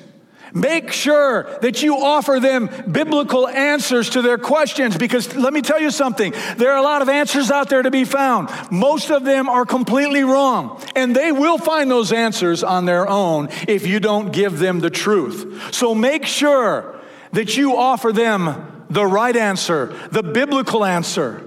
Make 0.53 0.91
sure 0.91 1.43
that 1.61 1.83
you 1.83 1.97
offer 1.97 2.39
them 2.39 2.69
biblical 2.89 3.47
answers 3.47 4.09
to 4.11 4.21
their 4.21 4.37
questions 4.37 4.97
because 4.97 5.35
let 5.35 5.53
me 5.53 5.61
tell 5.61 5.81
you 5.81 5.91
something. 5.91 6.33
There 6.57 6.71
are 6.71 6.77
a 6.77 6.83
lot 6.83 7.01
of 7.01 7.09
answers 7.09 7.51
out 7.51 7.69
there 7.69 7.81
to 7.81 7.91
be 7.91 8.05
found. 8.05 8.49
Most 8.71 9.09
of 9.09 9.23
them 9.23 9.49
are 9.49 9.65
completely 9.65 10.23
wrong, 10.23 10.81
and 10.95 11.15
they 11.15 11.31
will 11.31 11.57
find 11.57 11.91
those 11.91 12.11
answers 12.11 12.63
on 12.63 12.85
their 12.85 13.07
own 13.07 13.49
if 13.67 13.85
you 13.85 13.99
don't 13.99 14.31
give 14.31 14.59
them 14.59 14.79
the 14.79 14.89
truth. 14.89 15.73
So 15.73 15.93
make 15.93 16.25
sure 16.25 16.99
that 17.33 17.57
you 17.57 17.77
offer 17.77 18.11
them 18.11 18.85
the 18.89 19.05
right 19.05 19.35
answer, 19.35 19.93
the 20.11 20.23
biblical 20.23 20.85
answer. 20.85 21.43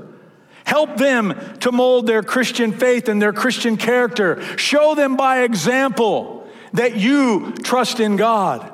Help 0.64 0.98
them 0.98 1.34
to 1.60 1.72
mold 1.72 2.06
their 2.06 2.22
Christian 2.22 2.72
faith 2.72 3.08
and 3.08 3.20
their 3.20 3.32
Christian 3.32 3.76
character. 3.76 4.40
Show 4.56 4.94
them 4.94 5.16
by 5.16 5.40
example 5.40 6.48
that 6.74 6.96
you 6.96 7.52
trust 7.52 7.98
in 7.98 8.16
God. 8.16 8.70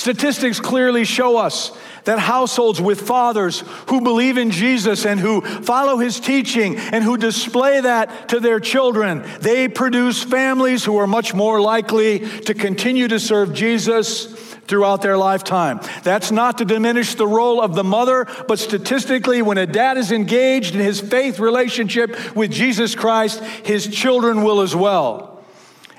Statistics 0.00 0.60
clearly 0.60 1.04
show 1.04 1.36
us 1.36 1.72
that 2.04 2.18
households 2.18 2.80
with 2.80 3.02
fathers 3.02 3.62
who 3.88 4.00
believe 4.00 4.38
in 4.38 4.50
Jesus 4.50 5.04
and 5.04 5.20
who 5.20 5.42
follow 5.42 5.98
his 5.98 6.18
teaching 6.18 6.78
and 6.78 7.04
who 7.04 7.18
display 7.18 7.82
that 7.82 8.30
to 8.30 8.40
their 8.40 8.60
children, 8.60 9.22
they 9.42 9.68
produce 9.68 10.22
families 10.22 10.86
who 10.86 10.96
are 10.96 11.06
much 11.06 11.34
more 11.34 11.60
likely 11.60 12.20
to 12.20 12.54
continue 12.54 13.08
to 13.08 13.20
serve 13.20 13.52
Jesus 13.52 14.24
throughout 14.62 15.02
their 15.02 15.18
lifetime. 15.18 15.80
That's 16.02 16.30
not 16.30 16.56
to 16.56 16.64
diminish 16.64 17.16
the 17.16 17.26
role 17.26 17.60
of 17.60 17.74
the 17.74 17.84
mother, 17.84 18.26
but 18.48 18.58
statistically, 18.58 19.42
when 19.42 19.58
a 19.58 19.66
dad 19.66 19.98
is 19.98 20.12
engaged 20.12 20.74
in 20.74 20.80
his 20.80 20.98
faith 20.98 21.38
relationship 21.38 22.34
with 22.34 22.50
Jesus 22.50 22.94
Christ, 22.94 23.44
his 23.44 23.86
children 23.86 24.44
will 24.44 24.62
as 24.62 24.74
well. 24.74 25.44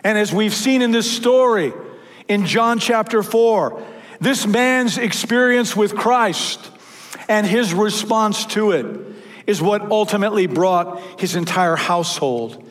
And 0.04 0.18
as 0.18 0.34
we've 0.34 0.56
seen 0.56 0.82
in 0.82 0.90
this 0.90 1.12
story 1.12 1.72
in 2.28 2.46
John 2.46 2.80
chapter 2.80 3.22
4, 3.22 3.91
this 4.22 4.46
man's 4.46 5.00
experience 5.00 5.76
with 5.76 5.96
Christ 5.96 6.70
and 7.28 7.46
his 7.46 7.74
response 7.74 8.46
to 8.48 8.72
it 8.72 8.86
is 9.48 9.62
what 9.62 9.92
ultimately 9.92 10.46
brought 10.46 11.02
his 11.20 11.36
entire 11.36 11.76
household 11.76 12.64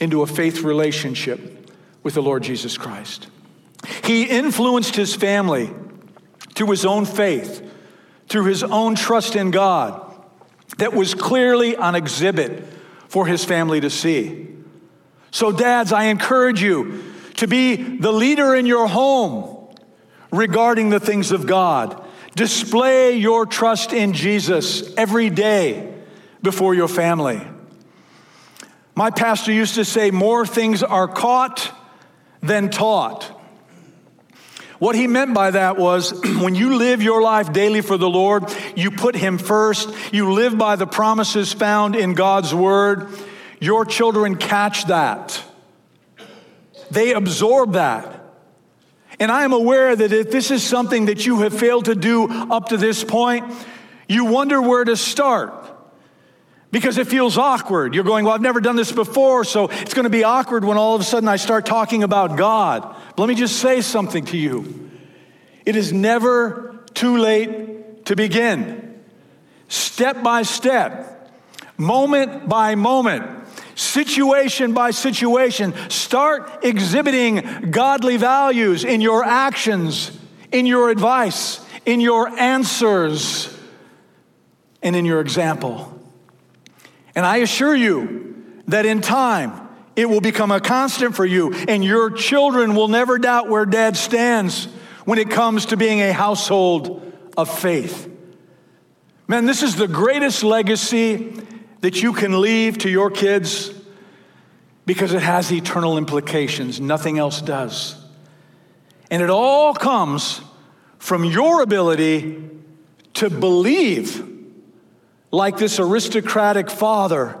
into 0.00 0.22
a 0.22 0.26
faith 0.26 0.62
relationship 0.62 1.70
with 2.02 2.14
the 2.14 2.22
Lord 2.22 2.42
Jesus 2.42 2.78
Christ. 2.78 3.28
He 4.02 4.24
influenced 4.24 4.96
his 4.96 5.14
family 5.14 5.70
through 6.54 6.70
his 6.70 6.86
own 6.86 7.04
faith, 7.04 7.62
through 8.28 8.46
his 8.46 8.62
own 8.62 8.94
trust 8.94 9.36
in 9.36 9.50
God, 9.50 10.00
that 10.78 10.94
was 10.94 11.14
clearly 11.14 11.76
on 11.76 11.94
exhibit 11.94 12.64
for 13.08 13.26
his 13.26 13.44
family 13.44 13.80
to 13.82 13.90
see. 13.90 14.48
So, 15.30 15.52
dads, 15.52 15.92
I 15.92 16.04
encourage 16.04 16.62
you 16.62 17.04
to 17.36 17.46
be 17.46 17.76
the 17.76 18.12
leader 18.12 18.54
in 18.54 18.64
your 18.64 18.86
home 18.88 19.53
regarding 20.36 20.90
the 20.90 21.00
things 21.00 21.32
of 21.32 21.46
God. 21.46 22.02
Display 22.34 23.16
your 23.16 23.46
trust 23.46 23.92
in 23.92 24.12
Jesus 24.12 24.94
every 24.96 25.30
day 25.30 25.94
before 26.42 26.74
your 26.74 26.88
family. 26.88 27.40
My 28.94 29.10
pastor 29.10 29.52
used 29.52 29.76
to 29.76 29.84
say, 29.84 30.10
More 30.10 30.46
things 30.46 30.82
are 30.82 31.08
caught 31.08 31.72
than 32.42 32.70
taught. 32.70 33.30
What 34.78 34.96
he 34.96 35.06
meant 35.06 35.34
by 35.34 35.52
that 35.52 35.78
was 35.78 36.12
when 36.40 36.54
you 36.54 36.76
live 36.76 37.02
your 37.02 37.22
life 37.22 37.52
daily 37.52 37.80
for 37.80 37.96
the 37.96 38.10
Lord, 38.10 38.44
you 38.76 38.90
put 38.90 39.14
him 39.14 39.38
first, 39.38 39.88
you 40.12 40.32
live 40.32 40.58
by 40.58 40.76
the 40.76 40.86
promises 40.86 41.52
found 41.52 41.96
in 41.96 42.14
God's 42.14 42.54
word, 42.54 43.08
your 43.60 43.84
children 43.84 44.36
catch 44.36 44.86
that. 44.86 45.42
They 46.90 47.14
absorb 47.14 47.72
that. 47.72 48.13
And 49.20 49.30
I 49.30 49.44
am 49.44 49.52
aware 49.52 49.94
that 49.94 50.12
if 50.12 50.30
this 50.30 50.50
is 50.50 50.62
something 50.62 51.06
that 51.06 51.26
you 51.26 51.40
have 51.40 51.58
failed 51.58 51.86
to 51.86 51.94
do 51.94 52.28
up 52.28 52.70
to 52.70 52.76
this 52.76 53.04
point, 53.04 53.44
you 54.08 54.26
wonder 54.26 54.60
where 54.60 54.84
to 54.84 54.96
start 54.96 55.52
because 56.70 56.98
it 56.98 57.06
feels 57.06 57.38
awkward. 57.38 57.94
You're 57.94 58.04
going, 58.04 58.24
Well, 58.24 58.34
I've 58.34 58.40
never 58.40 58.60
done 58.60 58.76
this 58.76 58.90
before, 58.90 59.44
so 59.44 59.68
it's 59.68 59.94
going 59.94 60.04
to 60.04 60.10
be 60.10 60.24
awkward 60.24 60.64
when 60.64 60.76
all 60.76 60.94
of 60.96 61.00
a 61.00 61.04
sudden 61.04 61.28
I 61.28 61.36
start 61.36 61.66
talking 61.66 62.02
about 62.02 62.36
God. 62.36 62.82
But 62.82 63.18
let 63.22 63.28
me 63.28 63.36
just 63.36 63.60
say 63.60 63.80
something 63.80 64.24
to 64.26 64.36
you 64.36 64.90
it 65.64 65.76
is 65.76 65.92
never 65.92 66.76
too 66.92 67.16
late 67.16 68.06
to 68.06 68.16
begin. 68.16 69.02
Step 69.68 70.22
by 70.22 70.42
step, 70.42 71.32
moment 71.78 72.48
by 72.48 72.74
moment, 72.74 73.43
situation 73.74 74.72
by 74.72 74.90
situation, 74.90 75.74
start 75.88 76.64
exhibiting 76.64 77.70
godly 77.70 78.16
values 78.16 78.84
in 78.84 79.00
your 79.00 79.24
actions, 79.24 80.16
in 80.52 80.66
your 80.66 80.90
advice, 80.90 81.60
in 81.84 82.00
your 82.00 82.28
answers, 82.28 83.56
and 84.82 84.94
in 84.94 85.04
your 85.04 85.20
example. 85.20 85.90
And 87.14 87.24
I 87.24 87.38
assure 87.38 87.74
you 87.74 88.42
that 88.68 88.86
in 88.86 89.00
time, 89.00 89.60
it 89.96 90.08
will 90.08 90.20
become 90.20 90.50
a 90.50 90.60
constant 90.60 91.14
for 91.14 91.24
you, 91.24 91.52
and 91.52 91.84
your 91.84 92.10
children 92.10 92.74
will 92.74 92.88
never 92.88 93.18
doubt 93.18 93.48
where 93.48 93.64
dad 93.64 93.96
stands 93.96 94.66
when 95.04 95.18
it 95.18 95.30
comes 95.30 95.66
to 95.66 95.76
being 95.76 96.00
a 96.00 96.12
household 96.12 97.12
of 97.36 97.58
faith. 97.58 98.10
Man, 99.26 99.46
this 99.46 99.62
is 99.62 99.76
the 99.76 99.88
greatest 99.88 100.42
legacy 100.42 101.32
that 101.84 102.02
you 102.02 102.14
can 102.14 102.40
leave 102.40 102.78
to 102.78 102.88
your 102.88 103.10
kids 103.10 103.70
because 104.86 105.12
it 105.12 105.20
has 105.20 105.52
eternal 105.52 105.98
implications. 105.98 106.80
Nothing 106.80 107.18
else 107.18 107.42
does. 107.42 107.94
And 109.10 109.22
it 109.22 109.28
all 109.28 109.74
comes 109.74 110.40
from 110.98 111.26
your 111.26 111.60
ability 111.60 112.42
to 113.14 113.28
believe 113.28 114.26
like 115.30 115.58
this 115.58 115.78
aristocratic 115.78 116.70
father 116.70 117.36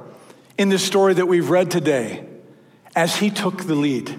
in 0.58 0.68
the 0.68 0.78
story 0.78 1.14
that 1.14 1.24
we've 1.24 1.48
read 1.48 1.70
today, 1.70 2.26
as 2.94 3.16
he 3.16 3.30
took 3.30 3.64
the 3.64 3.74
lead. 3.74 4.14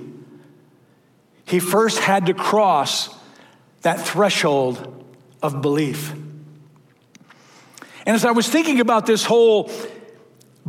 He 1.46 1.60
first 1.60 2.00
had 2.00 2.26
to 2.26 2.34
cross 2.34 3.16
that 3.84 4.00
threshold 4.00 5.06
of 5.44 5.62
belief. 5.62 6.14
And 8.08 8.16
as 8.16 8.26
I 8.26 8.32
was 8.32 8.50
thinking 8.50 8.80
about 8.80 9.06
this 9.06 9.24
whole 9.24 9.70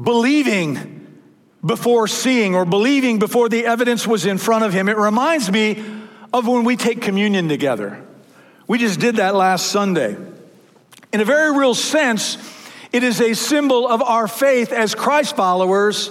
believing 0.00 0.96
before 1.64 2.06
seeing 2.06 2.54
or 2.54 2.64
believing 2.64 3.18
before 3.18 3.48
the 3.48 3.66
evidence 3.66 4.06
was 4.06 4.26
in 4.26 4.38
front 4.38 4.64
of 4.64 4.72
him, 4.72 4.88
it 4.88 4.96
reminds 4.96 5.50
me 5.50 5.82
of 6.32 6.46
when 6.46 6.64
we 6.64 6.76
take 6.76 7.00
communion 7.00 7.48
together. 7.48 8.04
We 8.68 8.78
just 8.78 9.00
did 9.00 9.16
that 9.16 9.34
last 9.34 9.66
Sunday. 9.66 10.16
In 11.12 11.20
a 11.20 11.24
very 11.24 11.56
real 11.56 11.74
sense, 11.74 12.36
it 12.92 13.02
is 13.02 13.20
a 13.20 13.34
symbol 13.34 13.88
of 13.88 14.02
our 14.02 14.28
faith 14.28 14.72
as 14.72 14.94
Christ 14.94 15.36
followers, 15.36 16.10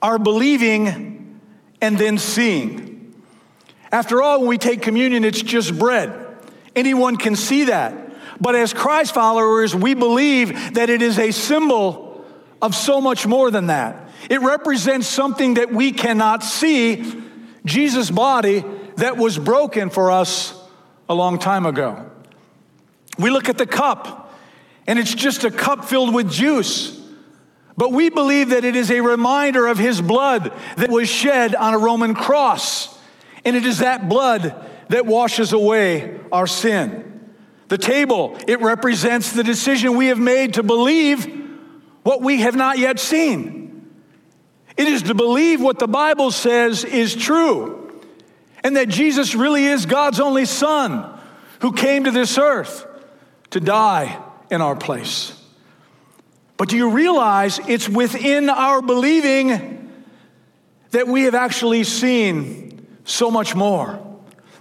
our 0.00 0.18
believing 0.18 1.40
and 1.80 1.98
then 1.98 2.18
seeing. 2.18 3.14
After 3.92 4.22
all, 4.22 4.40
when 4.40 4.48
we 4.48 4.58
take 4.58 4.82
communion, 4.82 5.24
it's 5.24 5.42
just 5.42 5.76
bread. 5.78 6.14
Anyone 6.76 7.16
can 7.16 7.34
see 7.34 7.64
that. 7.64 7.94
But 8.40 8.54
as 8.54 8.72
Christ 8.72 9.12
followers, 9.12 9.74
we 9.74 9.94
believe 9.94 10.74
that 10.74 10.88
it 10.88 11.02
is 11.02 11.18
a 11.18 11.32
symbol 11.32 12.09
of 12.62 12.74
so 12.74 13.00
much 13.00 13.26
more 13.26 13.50
than 13.50 13.68
that. 13.68 14.08
It 14.28 14.40
represents 14.40 15.06
something 15.06 15.54
that 15.54 15.72
we 15.72 15.92
cannot 15.92 16.42
see 16.44 17.22
Jesus' 17.64 18.10
body 18.10 18.64
that 18.96 19.16
was 19.16 19.38
broken 19.38 19.90
for 19.90 20.10
us 20.10 20.54
a 21.08 21.14
long 21.14 21.38
time 21.38 21.66
ago. 21.66 22.10
We 23.18 23.30
look 23.30 23.48
at 23.48 23.58
the 23.58 23.66
cup 23.66 24.34
and 24.86 24.98
it's 24.98 25.14
just 25.14 25.44
a 25.44 25.50
cup 25.50 25.84
filled 25.84 26.14
with 26.14 26.30
juice. 26.30 26.98
but 27.76 27.92
we 27.92 28.10
believe 28.10 28.50
that 28.50 28.64
it 28.64 28.76
is 28.76 28.90
a 28.90 29.00
reminder 29.00 29.66
of 29.66 29.78
his 29.78 30.02
blood 30.02 30.52
that 30.76 30.90
was 30.90 31.08
shed 31.08 31.54
on 31.54 31.72
a 31.72 31.78
Roman 31.78 32.14
cross. 32.14 32.98
And 33.42 33.56
it 33.56 33.64
is 33.64 33.78
that 33.78 34.06
blood 34.06 34.54
that 34.88 35.06
washes 35.06 35.54
away 35.54 36.20
our 36.30 36.46
sin. 36.46 37.30
The 37.68 37.78
table, 37.78 38.36
it 38.46 38.60
represents 38.60 39.32
the 39.32 39.44
decision 39.44 39.96
we 39.96 40.08
have 40.08 40.18
made 40.18 40.54
to 40.54 40.62
believe 40.62 41.39
what 42.10 42.22
we 42.22 42.40
have 42.40 42.56
not 42.56 42.76
yet 42.76 42.98
seen. 42.98 43.88
It 44.76 44.88
is 44.88 45.04
to 45.04 45.14
believe 45.14 45.60
what 45.60 45.78
the 45.78 45.86
Bible 45.86 46.32
says 46.32 46.82
is 46.82 47.14
true 47.14 48.02
and 48.64 48.74
that 48.74 48.88
Jesus 48.88 49.36
really 49.36 49.64
is 49.66 49.86
God's 49.86 50.18
only 50.18 50.44
Son 50.44 51.08
who 51.60 51.70
came 51.70 52.02
to 52.02 52.10
this 52.10 52.36
earth 52.36 52.84
to 53.50 53.60
die 53.60 54.20
in 54.50 54.60
our 54.60 54.74
place. 54.74 55.40
But 56.56 56.68
do 56.68 56.76
you 56.76 56.90
realize 56.90 57.60
it's 57.68 57.88
within 57.88 58.50
our 58.50 58.82
believing 58.82 59.92
that 60.90 61.06
we 61.06 61.22
have 61.22 61.36
actually 61.36 61.84
seen 61.84 62.88
so 63.04 63.30
much 63.30 63.54
more? 63.54 64.04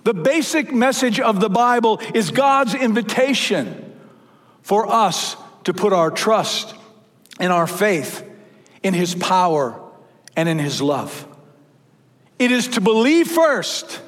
The 0.03 0.13
basic 0.13 0.71
message 0.71 1.19
of 1.19 1.39
the 1.39 1.49
Bible 1.49 1.99
is 2.13 2.29
God's 2.29 2.75
invitation 2.75 3.91
for 4.61 4.85
us 4.85 5.35
to 5.63 5.73
put 5.73 5.93
our 5.93 6.11
trust 6.11 6.75
and 7.39 7.51
our 7.51 7.67
faith 7.67 8.23
in 8.83 8.93
His 8.93 9.15
power 9.15 9.81
and 10.35 10.47
in 10.47 10.59
His 10.59 10.81
love. 10.81 11.25
It 12.37 12.51
is 12.51 12.67
to 12.69 12.81
believe 12.81 13.27
first 13.27 14.01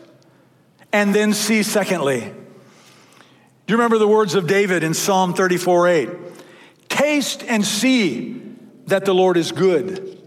and 0.93 1.13
then 1.13 1.33
see 1.33 1.63
secondly. 1.63 2.19
Do 2.21 3.73
you 3.73 3.77
remember 3.77 3.97
the 3.97 4.07
words 4.07 4.35
of 4.35 4.47
David 4.47 4.83
in 4.83 4.93
Psalm 4.93 5.33
34 5.33 5.87
8? 5.87 6.09
Taste 6.89 7.43
and 7.43 7.65
see 7.65 8.41
that 8.87 9.05
the 9.05 9.13
Lord 9.13 9.37
is 9.37 9.51
good. 9.51 10.21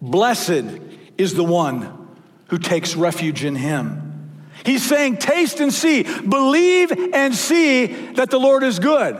Blessed 0.00 0.80
is 1.18 1.34
the 1.34 1.44
one 1.44 2.08
who 2.48 2.58
takes 2.58 2.96
refuge 2.96 3.44
in 3.44 3.54
him. 3.54 4.40
He's 4.64 4.82
saying, 4.82 5.18
Taste 5.18 5.60
and 5.60 5.72
see, 5.72 6.02
believe 6.02 6.92
and 7.14 7.34
see 7.34 7.86
that 8.12 8.30
the 8.30 8.38
Lord 8.38 8.62
is 8.62 8.78
good. 8.78 9.18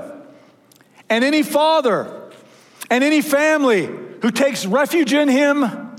And 1.09 1.25
any 1.25 1.43
father 1.43 2.20
and 2.91 3.03
any 3.03 3.23
family 3.23 3.87
who 3.87 4.31
takes 4.31 4.67
refuge 4.67 5.13
in 5.13 5.29
him 5.29 5.97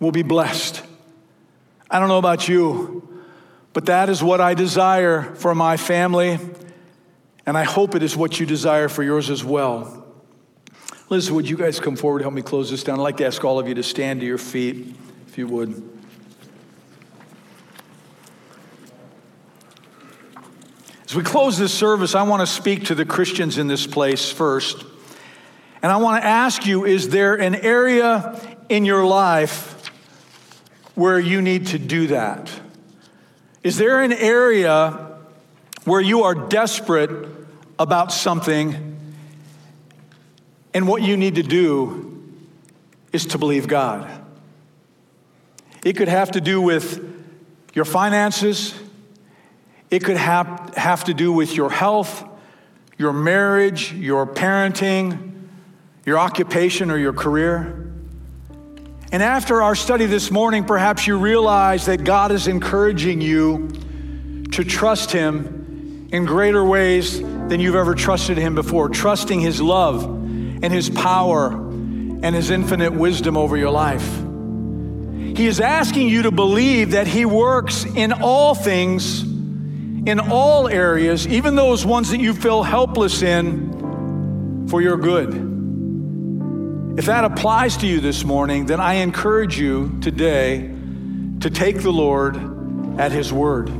will 0.00 0.12
be 0.12 0.22
blessed. 0.22 0.82
I 1.90 1.98
don't 1.98 2.08
know 2.08 2.18
about 2.18 2.48
you, 2.48 3.22
but 3.72 3.86
that 3.86 4.08
is 4.08 4.22
what 4.22 4.40
I 4.40 4.54
desire 4.54 5.34
for 5.34 5.54
my 5.54 5.76
family 5.76 6.38
and 7.46 7.58
I 7.58 7.64
hope 7.64 7.94
it 7.94 8.02
is 8.02 8.16
what 8.16 8.40
you 8.40 8.46
desire 8.46 8.88
for 8.88 9.02
yours 9.02 9.30
as 9.30 9.44
well. 9.44 10.06
Liz, 11.10 11.30
would 11.30 11.48
you 11.48 11.56
guys 11.56 11.78
come 11.78 11.96
forward 11.96 12.18
and 12.18 12.24
help 12.24 12.34
me 12.34 12.42
close 12.42 12.70
this 12.70 12.82
down? 12.82 12.98
I'd 12.98 13.02
like 13.02 13.18
to 13.18 13.26
ask 13.26 13.44
all 13.44 13.58
of 13.58 13.68
you 13.68 13.74
to 13.74 13.82
stand 13.82 14.20
to 14.20 14.26
your 14.26 14.38
feet, 14.38 14.96
if 15.28 15.36
you 15.36 15.46
would. 15.48 15.90
As 21.04 21.14
we 21.14 21.22
close 21.22 21.58
this 21.58 21.72
service, 21.72 22.14
I 22.14 22.22
want 22.22 22.40
to 22.40 22.46
speak 22.46 22.86
to 22.86 22.94
the 22.94 23.04
Christians 23.04 23.58
in 23.58 23.68
this 23.68 23.86
place 23.86 24.32
first. 24.32 24.84
And 25.84 25.92
I 25.92 25.98
want 25.98 26.22
to 26.22 26.26
ask 26.26 26.64
you 26.64 26.86
is 26.86 27.10
there 27.10 27.34
an 27.34 27.54
area 27.54 28.40
in 28.70 28.86
your 28.86 29.04
life 29.04 29.90
where 30.94 31.18
you 31.20 31.42
need 31.42 31.66
to 31.66 31.78
do 31.78 32.06
that? 32.06 32.50
Is 33.62 33.76
there 33.76 34.00
an 34.00 34.14
area 34.14 35.18
where 35.84 36.00
you 36.00 36.22
are 36.22 36.34
desperate 36.34 37.28
about 37.78 38.12
something, 38.12 38.96
and 40.72 40.88
what 40.88 41.02
you 41.02 41.18
need 41.18 41.34
to 41.34 41.42
do 41.42 42.32
is 43.12 43.26
to 43.26 43.36
believe 43.36 43.68
God. 43.68 44.08
It 45.84 45.98
could 45.98 46.08
have 46.08 46.30
to 46.30 46.40
do 46.40 46.62
with 46.62 47.12
your 47.74 47.84
finances, 47.84 48.74
it 49.90 50.02
could 50.02 50.16
have, 50.16 50.72
have 50.78 51.04
to 51.04 51.12
do 51.12 51.30
with 51.30 51.54
your 51.54 51.68
health, 51.68 52.24
your 52.96 53.12
marriage, 53.12 53.92
your 53.92 54.26
parenting, 54.26 55.33
your 56.06 56.18
occupation, 56.18 56.90
or 56.90 56.98
your 56.98 57.12
career. 57.12 57.80
And 59.10 59.22
after 59.22 59.62
our 59.62 59.74
study 59.74 60.06
this 60.06 60.30
morning, 60.30 60.64
perhaps 60.64 61.06
you 61.06 61.18
realize 61.18 61.86
that 61.86 62.04
God 62.04 62.32
is 62.32 62.46
encouraging 62.46 63.20
you 63.20 63.68
to 64.52 64.64
trust 64.64 65.12
Him 65.12 66.08
in 66.12 66.26
greater 66.26 66.64
ways 66.64 67.20
than 67.20 67.60
you've 67.60 67.74
ever 67.74 67.94
trusted 67.94 68.36
Him 68.36 68.54
before, 68.54 68.88
trusting 68.88 69.40
His 69.40 69.60
love 69.60 70.04
and 70.04 70.72
His 70.72 70.90
power 70.90 71.52
and 71.52 72.34
His 72.34 72.50
infinite 72.50 72.92
wisdom 72.92 73.36
over 73.36 73.56
your 73.56 73.70
life. 73.70 74.06
He 75.36 75.46
is 75.46 75.60
asking 75.60 76.08
you 76.08 76.22
to 76.22 76.30
believe 76.30 76.90
that 76.90 77.06
He 77.06 77.24
works 77.24 77.84
in 77.84 78.12
all 78.12 78.54
things, 78.54 79.22
in 79.22 80.20
all 80.20 80.68
areas, 80.68 81.26
even 81.26 81.54
those 81.54 81.86
ones 81.86 82.10
that 82.10 82.20
you 82.20 82.34
feel 82.34 82.62
helpless 82.62 83.22
in, 83.22 84.66
for 84.68 84.82
your 84.82 84.96
good. 84.96 85.53
If 86.96 87.06
that 87.06 87.24
applies 87.24 87.76
to 87.78 87.86
you 87.86 88.00
this 88.00 88.24
morning, 88.24 88.66
then 88.66 88.80
I 88.80 88.94
encourage 88.94 89.58
you 89.58 89.98
today 90.00 90.70
to 91.40 91.50
take 91.50 91.82
the 91.82 91.92
Lord 91.92 93.00
at 93.00 93.12
His 93.12 93.32
word 93.32 93.70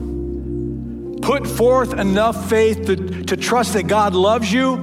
put 1.25 1.47
forth 1.47 1.95
enough 1.95 2.51
faith 2.51 2.85
to, 2.85 3.25
to 3.25 3.37
trust 3.37 3.73
that 3.73 3.87
God 3.87 4.15
loves 4.15 4.53
you 4.53 4.75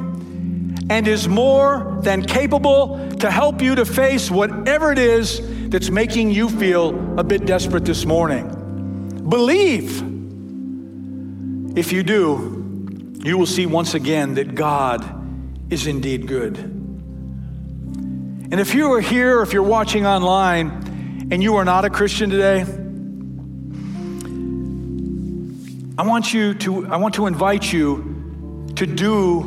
and 0.89 1.07
is 1.07 1.27
more 1.27 1.99
than 2.01 2.25
capable 2.25 3.09
to 3.19 3.29
help 3.29 3.61
you 3.61 3.75
to 3.75 3.85
face 3.85 4.31
whatever 4.31 4.91
it 4.91 4.97
is 4.97 5.39
that's 5.69 5.91
making 5.91 6.31
you 6.31 6.49
feel 6.49 7.19
a 7.19 7.23
bit 7.23 7.45
desperate 7.45 7.85
this 7.85 8.05
morning. 8.05 8.47
Believe. 9.29 10.01
If 11.77 11.93
you 11.93 12.01
do, 12.01 13.13
you 13.23 13.37
will 13.37 13.45
see 13.45 13.67
once 13.67 13.93
again 13.93 14.33
that 14.33 14.55
God 14.55 15.05
is 15.71 15.85
indeed 15.85 16.27
good. 16.27 16.80
And 18.51 18.59
if 18.59 18.75
you 18.75 18.91
are 18.91 18.99
here, 18.99 19.41
if 19.41 19.53
you're 19.53 19.63
watching 19.63 20.05
online, 20.05 21.29
and 21.31 21.41
you 21.41 21.55
are 21.55 21.63
not 21.63 21.85
a 21.85 21.89
Christian 21.89 22.29
today, 22.29 22.65
I 25.97 26.05
want 26.05 26.33
you 26.33 26.53
to, 26.55 26.85
I 26.87 26.97
want 26.97 27.15
to 27.15 27.27
invite 27.27 27.71
you 27.71 28.69
to 28.75 28.85
do 28.85 29.39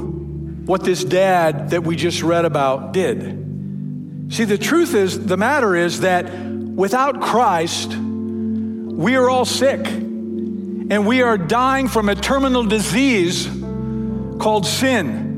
what 0.64 0.84
this 0.84 1.04
dad 1.04 1.70
that 1.70 1.84
we 1.84 1.96
just 1.96 2.22
read 2.22 2.46
about 2.46 2.92
did. 2.92 4.32
See, 4.32 4.44
the 4.44 4.56
truth 4.56 4.94
is, 4.94 5.26
the 5.26 5.36
matter 5.36 5.76
is 5.76 6.00
that 6.00 6.32
without 6.32 7.20
Christ, 7.20 7.94
we 7.94 9.16
are 9.16 9.28
all 9.28 9.44
sick 9.44 9.86
and 9.86 11.06
we 11.06 11.20
are 11.20 11.36
dying 11.36 11.88
from 11.88 12.08
a 12.08 12.14
terminal 12.14 12.64
disease 12.64 13.46
called 14.38 14.64
sin. 14.64 15.33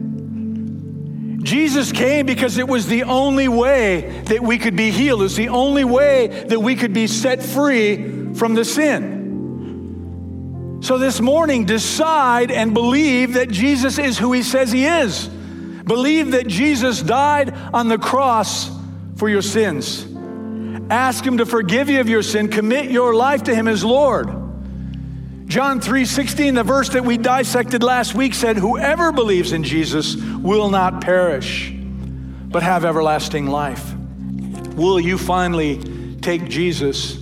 Jesus 1.47 1.93
came 1.93 2.27
because 2.27 2.59
it 2.59 2.67
was 2.67 2.89
the 2.89 3.05
only 3.05 3.47
way 3.47 4.21
that 4.23 4.43
we 4.43 4.59
could 4.59 4.75
be 4.75 4.91
healed. 4.91 5.23
It's 5.23 5.37
the 5.37 5.49
only 5.49 5.85
way 5.85 6.27
that 6.27 6.59
we 6.59 6.75
could 6.75 6.93
be 6.93 7.07
set 7.07 7.41
free 7.41 8.35
from 8.35 8.55
the 8.55 8.65
sin. 8.65 10.81
So 10.83 10.99
this 10.99 11.21
morning, 11.21 11.65
decide 11.65 12.51
and 12.51 12.75
believe 12.75 13.35
that 13.35 13.49
Jesus 13.49 13.97
is 13.97 14.19
who 14.19 14.33
he 14.33 14.43
says 14.43 14.73
he 14.73 14.87
is. 14.87 15.29
Believe 15.29 16.33
that 16.33 16.49
Jesus 16.49 17.01
died 17.01 17.55
on 17.73 17.89
the 17.89 17.99
cross 17.99 18.69
for 19.15 19.29
your 19.29 19.43
sins. 19.43 20.05
Ask 20.91 21.25
him 21.25 21.39
to 21.39 21.47
forgive 21.47 21.89
you 21.89 22.01
of 22.01 22.09
your 22.09 22.25
sin. 22.25 22.49
Commit 22.49 22.91
your 22.91 23.15
life 23.15 23.45
to 23.45 23.55
him 23.55 23.69
as 23.69 23.85
Lord. 23.85 24.46
John 25.47 25.81
3:16, 25.81 26.55
the 26.55 26.65
verse 26.65 26.89
that 26.91 27.05
we 27.05 27.17
dissected 27.17 27.83
last 27.83 28.15
week 28.15 28.35
said, 28.35 28.57
"Whoever 28.57 29.13
believes 29.13 29.53
in 29.53 29.63
Jesus 29.63 30.17
will 30.17 30.71
not 30.71 31.01
perish, 31.01 31.73
but 32.51 32.63
have 32.65 32.85
everlasting 32.85 33.47
life." 33.47 33.95
Will 34.75 34.99
you 34.99 35.17
finally 35.17 35.81
take 36.21 36.49
Jesus 36.49 37.17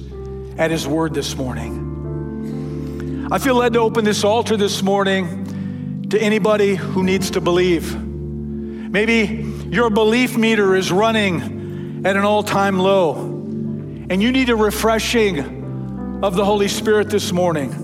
at 0.57 0.71
his 0.71 0.87
word 0.89 1.13
this 1.13 1.37
morning? 1.37 3.29
I 3.31 3.39
feel 3.39 3.57
led 3.57 3.75
to 3.75 3.81
open 3.81 4.05
this 4.05 4.25
altar 4.25 4.57
this 4.57 4.83
morning 4.83 6.07
to 6.11 6.21
anybody 6.21 6.77
who 6.77 7.03
needs 7.03 7.31
to 7.33 7.41
believe. 7.41 7.95
Maybe 8.01 9.45
your 9.71 9.91
belief 9.91 10.37
meter 10.39 10.75
is 10.75 10.91
running 10.91 12.03
at 12.05 12.17
an 12.17 12.25
all 12.25 12.43
time 12.43 12.79
low, 12.79 13.17
and 14.09 14.23
you 14.23 14.33
need 14.33 14.49
a 14.49 14.57
refreshing 14.57 16.21
of 16.23 16.37
the 16.37 16.45
Holy 16.45 16.69
Spirit 16.69 17.11
this 17.11 17.31
morning. 17.33 17.84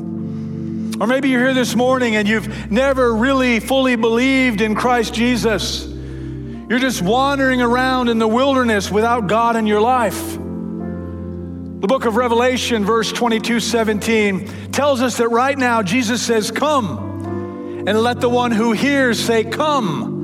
Or 1.01 1.07
maybe 1.07 1.31
you're 1.31 1.41
here 1.41 1.55
this 1.55 1.75
morning 1.75 2.17
and 2.17 2.29
you've 2.29 2.71
never 2.71 3.15
really 3.15 3.59
fully 3.59 3.97
believed 3.97 4.61
in 4.61 4.75
Christ 4.75 5.15
Jesus. 5.15 5.87
You're 5.87 6.79
just 6.79 7.01
wandering 7.01 7.63
around 7.63 8.11
in 8.11 8.19
the 8.19 8.29
wilderness 8.29 8.91
without 8.91 9.27
God 9.27 9.57
in 9.57 9.67
your 9.67 9.81
life. 9.81 10.35
The 10.35 11.87
book 11.87 12.05
of 12.05 12.17
Revelation, 12.17 12.85
verse 12.85 13.11
22 13.11 13.61
17, 13.61 14.73
tells 14.73 15.01
us 15.01 15.17
that 15.17 15.29
right 15.29 15.57
now 15.57 15.83
Jesus 15.83 16.21
says, 16.21 16.51
Come, 16.51 17.85
and 17.89 17.99
let 17.99 18.21
the 18.21 18.29
one 18.29 18.53
who 18.53 18.73
hears 18.73 19.19
say, 19.19 19.43
Come. 19.43 20.19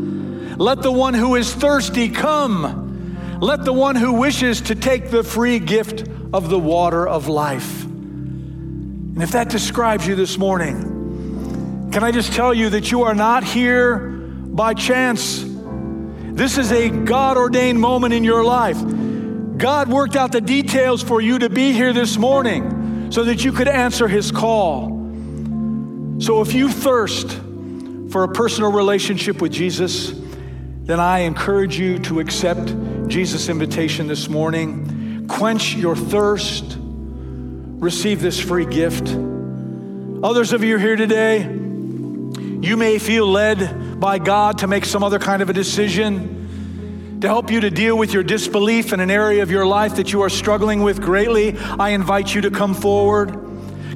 Let 0.58 0.82
the 0.82 0.92
one 0.92 1.14
who 1.14 1.36
is 1.36 1.54
thirsty 1.54 2.10
come. 2.10 3.38
Let 3.40 3.64
the 3.64 3.72
one 3.72 3.96
who 3.96 4.12
wishes 4.14 4.60
to 4.62 4.74
take 4.74 5.10
the 5.10 5.22
free 5.22 5.58
gift 5.58 6.06
of 6.34 6.50
the 6.50 6.58
water 6.58 7.08
of 7.08 7.28
life. 7.28 7.85
And 9.16 9.22
if 9.22 9.30
that 9.32 9.48
describes 9.48 10.06
you 10.06 10.14
this 10.14 10.36
morning, 10.36 11.88
can 11.90 12.04
I 12.04 12.10
just 12.10 12.34
tell 12.34 12.52
you 12.52 12.68
that 12.68 12.90
you 12.90 13.04
are 13.04 13.14
not 13.14 13.44
here 13.44 13.98
by 13.98 14.74
chance? 14.74 15.42
This 15.42 16.58
is 16.58 16.70
a 16.70 16.90
God 16.90 17.38
ordained 17.38 17.80
moment 17.80 18.12
in 18.12 18.24
your 18.24 18.44
life. 18.44 18.76
God 19.56 19.88
worked 19.88 20.16
out 20.16 20.32
the 20.32 20.42
details 20.42 21.02
for 21.02 21.22
you 21.22 21.38
to 21.38 21.48
be 21.48 21.72
here 21.72 21.94
this 21.94 22.18
morning 22.18 23.10
so 23.10 23.24
that 23.24 23.42
you 23.42 23.52
could 23.52 23.68
answer 23.68 24.06
his 24.06 24.30
call. 24.30 24.90
So 26.18 26.42
if 26.42 26.52
you 26.52 26.68
thirst 26.68 27.30
for 28.10 28.22
a 28.22 28.28
personal 28.28 28.70
relationship 28.70 29.40
with 29.40 29.50
Jesus, 29.50 30.12
then 30.82 31.00
I 31.00 31.20
encourage 31.20 31.78
you 31.78 31.98
to 32.00 32.20
accept 32.20 32.66
Jesus' 33.08 33.48
invitation 33.48 34.08
this 34.08 34.28
morning. 34.28 35.26
Quench 35.26 35.74
your 35.74 35.96
thirst, 35.96 36.76
receive 37.78 38.20
this 38.20 38.40
free 38.40 38.66
gift. 38.66 39.08
Others 40.24 40.52
of 40.52 40.64
you 40.64 40.78
here 40.78 40.96
today, 40.96 41.42
you 41.42 42.76
may 42.76 42.98
feel 42.98 43.26
led 43.26 44.00
by 44.00 44.18
God 44.18 44.58
to 44.58 44.66
make 44.66 44.84
some 44.84 45.04
other 45.04 45.18
kind 45.18 45.42
of 45.42 45.50
a 45.50 45.52
decision 45.52 47.18
to 47.20 47.28
help 47.28 47.50
you 47.50 47.60
to 47.60 47.70
deal 47.70 47.96
with 47.96 48.12
your 48.12 48.22
disbelief 48.22 48.92
in 48.92 49.00
an 49.00 49.10
area 49.10 49.42
of 49.42 49.50
your 49.50 49.66
life 49.66 49.96
that 49.96 50.12
you 50.12 50.22
are 50.22 50.28
struggling 50.28 50.82
with 50.82 51.00
greatly, 51.00 51.56
I 51.58 51.90
invite 51.90 52.34
you 52.34 52.42
to 52.42 52.50
come 52.50 52.74
forward. 52.74 53.30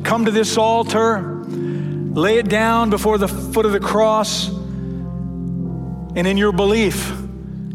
Come 0.04 0.24
to 0.24 0.30
this 0.30 0.56
altar, 0.56 1.20
lay 1.46 2.38
it 2.38 2.48
down 2.48 2.88
before 2.88 3.18
the 3.18 3.28
foot 3.28 3.66
of 3.66 3.72
the 3.72 3.80
cross, 3.80 4.48
and 4.48 6.26
in 6.26 6.38
your 6.38 6.52
belief, 6.52 7.12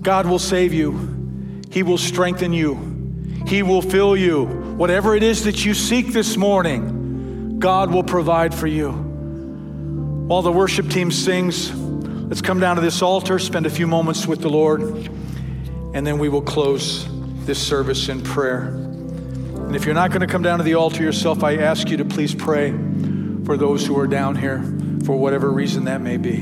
God 0.02 0.26
will 0.26 0.40
save 0.40 0.74
you. 0.74 1.62
He 1.70 1.84
will 1.84 2.00
strengthen 2.00 2.52
you. 2.52 3.44
He 3.48 3.62
will 3.62 3.84
fill 3.84 4.18
you. 4.18 4.65
Whatever 4.78 5.16
it 5.16 5.24
is 5.24 5.46
that 5.46 5.64
you 5.64 5.74
seek 5.74 6.08
this 6.08 6.36
morning, 6.36 7.60
God 7.60 7.92
will 7.92 8.04
provide 8.04 8.54
for 8.54 8.68
you. 8.68 8.92
While 8.92 10.42
the 10.42 10.52
worship 10.52 10.90
team 10.90 11.12
sings, 11.12 11.74
let's 11.74 12.42
come 12.42 12.60
down 12.60 12.76
to 12.76 12.82
this 12.82 13.02
altar, 13.02 13.40
spend 13.40 13.66
a 13.66 13.70
few 13.70 13.88
moments 13.88 14.28
with 14.28 14.42
the 14.42 14.50
Lord 14.50 14.82
and 15.96 16.06
then 16.06 16.20
we 16.20 16.28
will 16.28 16.42
close 16.42 17.08
this 17.46 17.58
service 17.58 18.10
in 18.10 18.22
prayer. 18.22 18.66
And 18.66 19.78
if 19.78 19.86
you're 19.86 19.96
not 19.96 20.10
going 20.10 20.20
to 20.20 20.28
come 20.28 20.42
down 20.42 20.58
to 20.58 20.64
the 20.66 20.76
altar 20.76 21.02
yourself, 21.02 21.42
I 21.42 21.56
ask 21.56 21.90
you 21.90 21.96
to 21.96 22.06
please 22.06 22.36
pray 22.36 22.72
for 23.46 23.56
those 23.56 23.88
who 23.88 23.98
are 23.98 24.08
down 24.08 24.36
here 24.36 24.62
for 25.06 25.16
whatever 25.16 25.50
reason 25.50 25.86
that 25.86 26.02
may 26.02 26.18
be. 26.18 26.42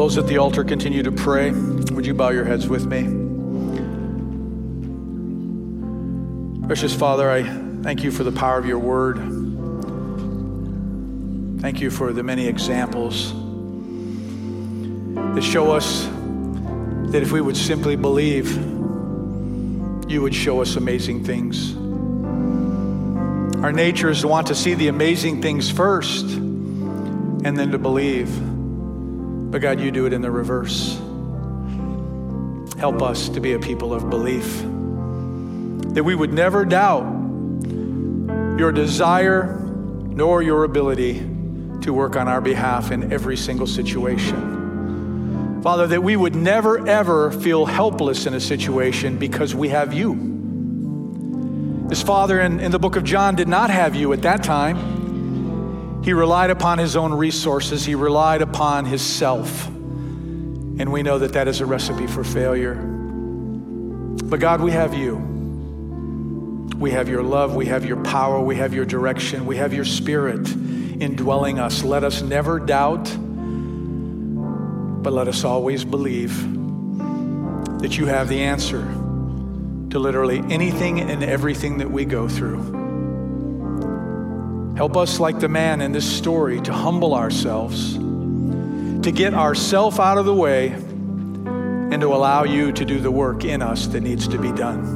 Those 0.00 0.16
at 0.16 0.26
the 0.26 0.38
altar 0.38 0.64
continue 0.64 1.02
to 1.02 1.12
pray, 1.12 1.50
would 1.50 2.06
you 2.06 2.14
bow 2.14 2.30
your 2.30 2.46
heads 2.46 2.66
with 2.66 2.86
me? 2.86 3.02
Precious 6.66 6.94
Father, 6.94 7.30
I 7.30 7.42
thank 7.82 8.02
you 8.02 8.10
for 8.10 8.24
the 8.24 8.32
power 8.32 8.58
of 8.58 8.64
your 8.64 8.78
word. 8.78 9.18
Thank 11.60 11.82
you 11.82 11.90
for 11.90 12.14
the 12.14 12.22
many 12.22 12.46
examples 12.46 13.34
that 15.34 15.42
show 15.42 15.70
us 15.70 16.06
that 17.12 17.20
if 17.20 17.30
we 17.30 17.42
would 17.42 17.58
simply 17.58 17.94
believe, 17.94 18.50
you 20.10 20.22
would 20.22 20.34
show 20.34 20.62
us 20.62 20.76
amazing 20.76 21.24
things. 21.24 21.74
Our 23.62 23.72
nature 23.72 24.08
is 24.08 24.22
to 24.22 24.28
want 24.28 24.46
to 24.46 24.54
see 24.54 24.72
the 24.72 24.88
amazing 24.88 25.42
things 25.42 25.70
first 25.70 26.24
and 26.24 27.44
then 27.44 27.72
to 27.72 27.78
believe. 27.78 28.49
But 29.50 29.60
God, 29.60 29.80
you 29.80 29.90
do 29.90 30.06
it 30.06 30.12
in 30.12 30.22
the 30.22 30.30
reverse. 30.30 31.00
Help 32.78 33.02
us 33.02 33.28
to 33.30 33.40
be 33.40 33.54
a 33.54 33.58
people 33.58 33.92
of 33.92 34.08
belief, 34.08 34.62
that 35.94 36.04
we 36.04 36.14
would 36.14 36.32
never 36.32 36.64
doubt 36.64 37.02
your 38.58 38.70
desire 38.70 39.58
nor 39.60 40.40
your 40.42 40.64
ability 40.64 41.18
to 41.82 41.92
work 41.92 42.14
on 42.14 42.28
our 42.28 42.40
behalf 42.40 42.92
in 42.92 43.12
every 43.12 43.36
single 43.36 43.66
situation. 43.66 45.60
Father, 45.62 45.86
that 45.88 46.02
we 46.02 46.16
would 46.16 46.36
never 46.36 46.86
ever 46.86 47.32
feel 47.32 47.66
helpless 47.66 48.26
in 48.26 48.34
a 48.34 48.40
situation 48.40 49.18
because 49.18 49.54
we 49.54 49.68
have 49.68 49.92
you. 49.92 50.28
His 51.88 52.02
father 52.02 52.40
in, 52.40 52.60
in 52.60 52.70
the 52.70 52.78
book 52.78 52.96
of 52.96 53.02
John 53.02 53.34
did 53.34 53.48
not 53.48 53.68
have 53.68 53.96
you 53.96 54.12
at 54.12 54.22
that 54.22 54.44
time. 54.44 54.99
He 56.02 56.12
relied 56.14 56.50
upon 56.50 56.78
his 56.78 56.96
own 56.96 57.12
resources, 57.12 57.84
he 57.84 57.94
relied 57.94 58.42
upon 58.42 58.86
his 58.86 59.02
self. 59.02 59.66
And 59.66 60.90
we 60.92 61.02
know 61.02 61.18
that 61.18 61.34
that 61.34 61.46
is 61.46 61.60
a 61.60 61.66
recipe 61.66 62.06
for 62.06 62.24
failure. 62.24 62.74
But 62.74 64.40
God, 64.40 64.62
we 64.62 64.70
have 64.70 64.94
you. 64.94 65.16
We 66.76 66.92
have 66.92 67.10
your 67.10 67.22
love, 67.22 67.54
we 67.54 67.66
have 67.66 67.84
your 67.84 68.02
power, 68.02 68.40
we 68.40 68.56
have 68.56 68.72
your 68.72 68.86
direction, 68.86 69.44
we 69.44 69.58
have 69.58 69.74
your 69.74 69.84
spirit 69.84 70.48
indwelling 70.50 71.58
us. 71.58 71.82
Let 71.82 72.04
us 72.04 72.22
never 72.22 72.58
doubt, 72.58 73.04
but 75.02 75.12
let 75.12 75.28
us 75.28 75.44
always 75.44 75.84
believe 75.84 76.34
that 77.80 77.98
you 77.98 78.06
have 78.06 78.30
the 78.30 78.40
answer 78.40 78.80
to 79.90 79.98
literally 79.98 80.38
anything 80.48 81.00
and 81.00 81.22
everything 81.22 81.76
that 81.78 81.90
we 81.90 82.06
go 82.06 82.26
through. 82.28 82.89
Help 84.80 84.96
us, 84.96 85.20
like 85.20 85.38
the 85.38 85.46
man 85.46 85.82
in 85.82 85.92
this 85.92 86.10
story, 86.10 86.58
to 86.62 86.72
humble 86.72 87.14
ourselves, 87.14 87.98
to 87.98 89.12
get 89.14 89.34
ourself 89.34 90.00
out 90.00 90.16
of 90.16 90.24
the 90.24 90.32
way, 90.32 90.68
and 90.68 92.00
to 92.00 92.06
allow 92.06 92.44
you 92.44 92.72
to 92.72 92.86
do 92.86 92.98
the 92.98 93.10
work 93.10 93.44
in 93.44 93.60
us 93.60 93.88
that 93.88 94.00
needs 94.00 94.26
to 94.26 94.38
be 94.38 94.50
done. 94.52 94.86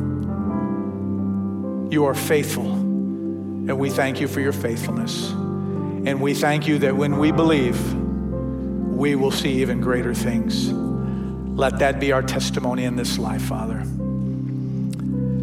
You 1.93 2.07
are 2.07 2.14
faithful, 2.14 2.64
and 2.64 3.78
we 3.78 3.91
thank 3.91 4.22
you 4.22 4.26
for 4.26 4.41
your 4.41 4.55
faithfulness. 4.55 5.30
And 5.32 6.18
we 6.18 6.32
thank 6.32 6.66
you 6.66 6.78
that 6.78 6.97
when 6.97 7.18
we 7.18 7.30
believe, 7.30 7.78
we 7.93 9.16
will 9.16 9.32
see 9.32 9.61
even 9.61 9.82
greater 9.82 10.14
things. 10.14 10.72
Let 10.72 11.80
that 11.80 12.01
be 12.01 12.11
our 12.11 12.22
testimony 12.22 12.85
in 12.85 12.97
this 12.97 13.18
life, 13.18 13.43
Father. 13.43 13.85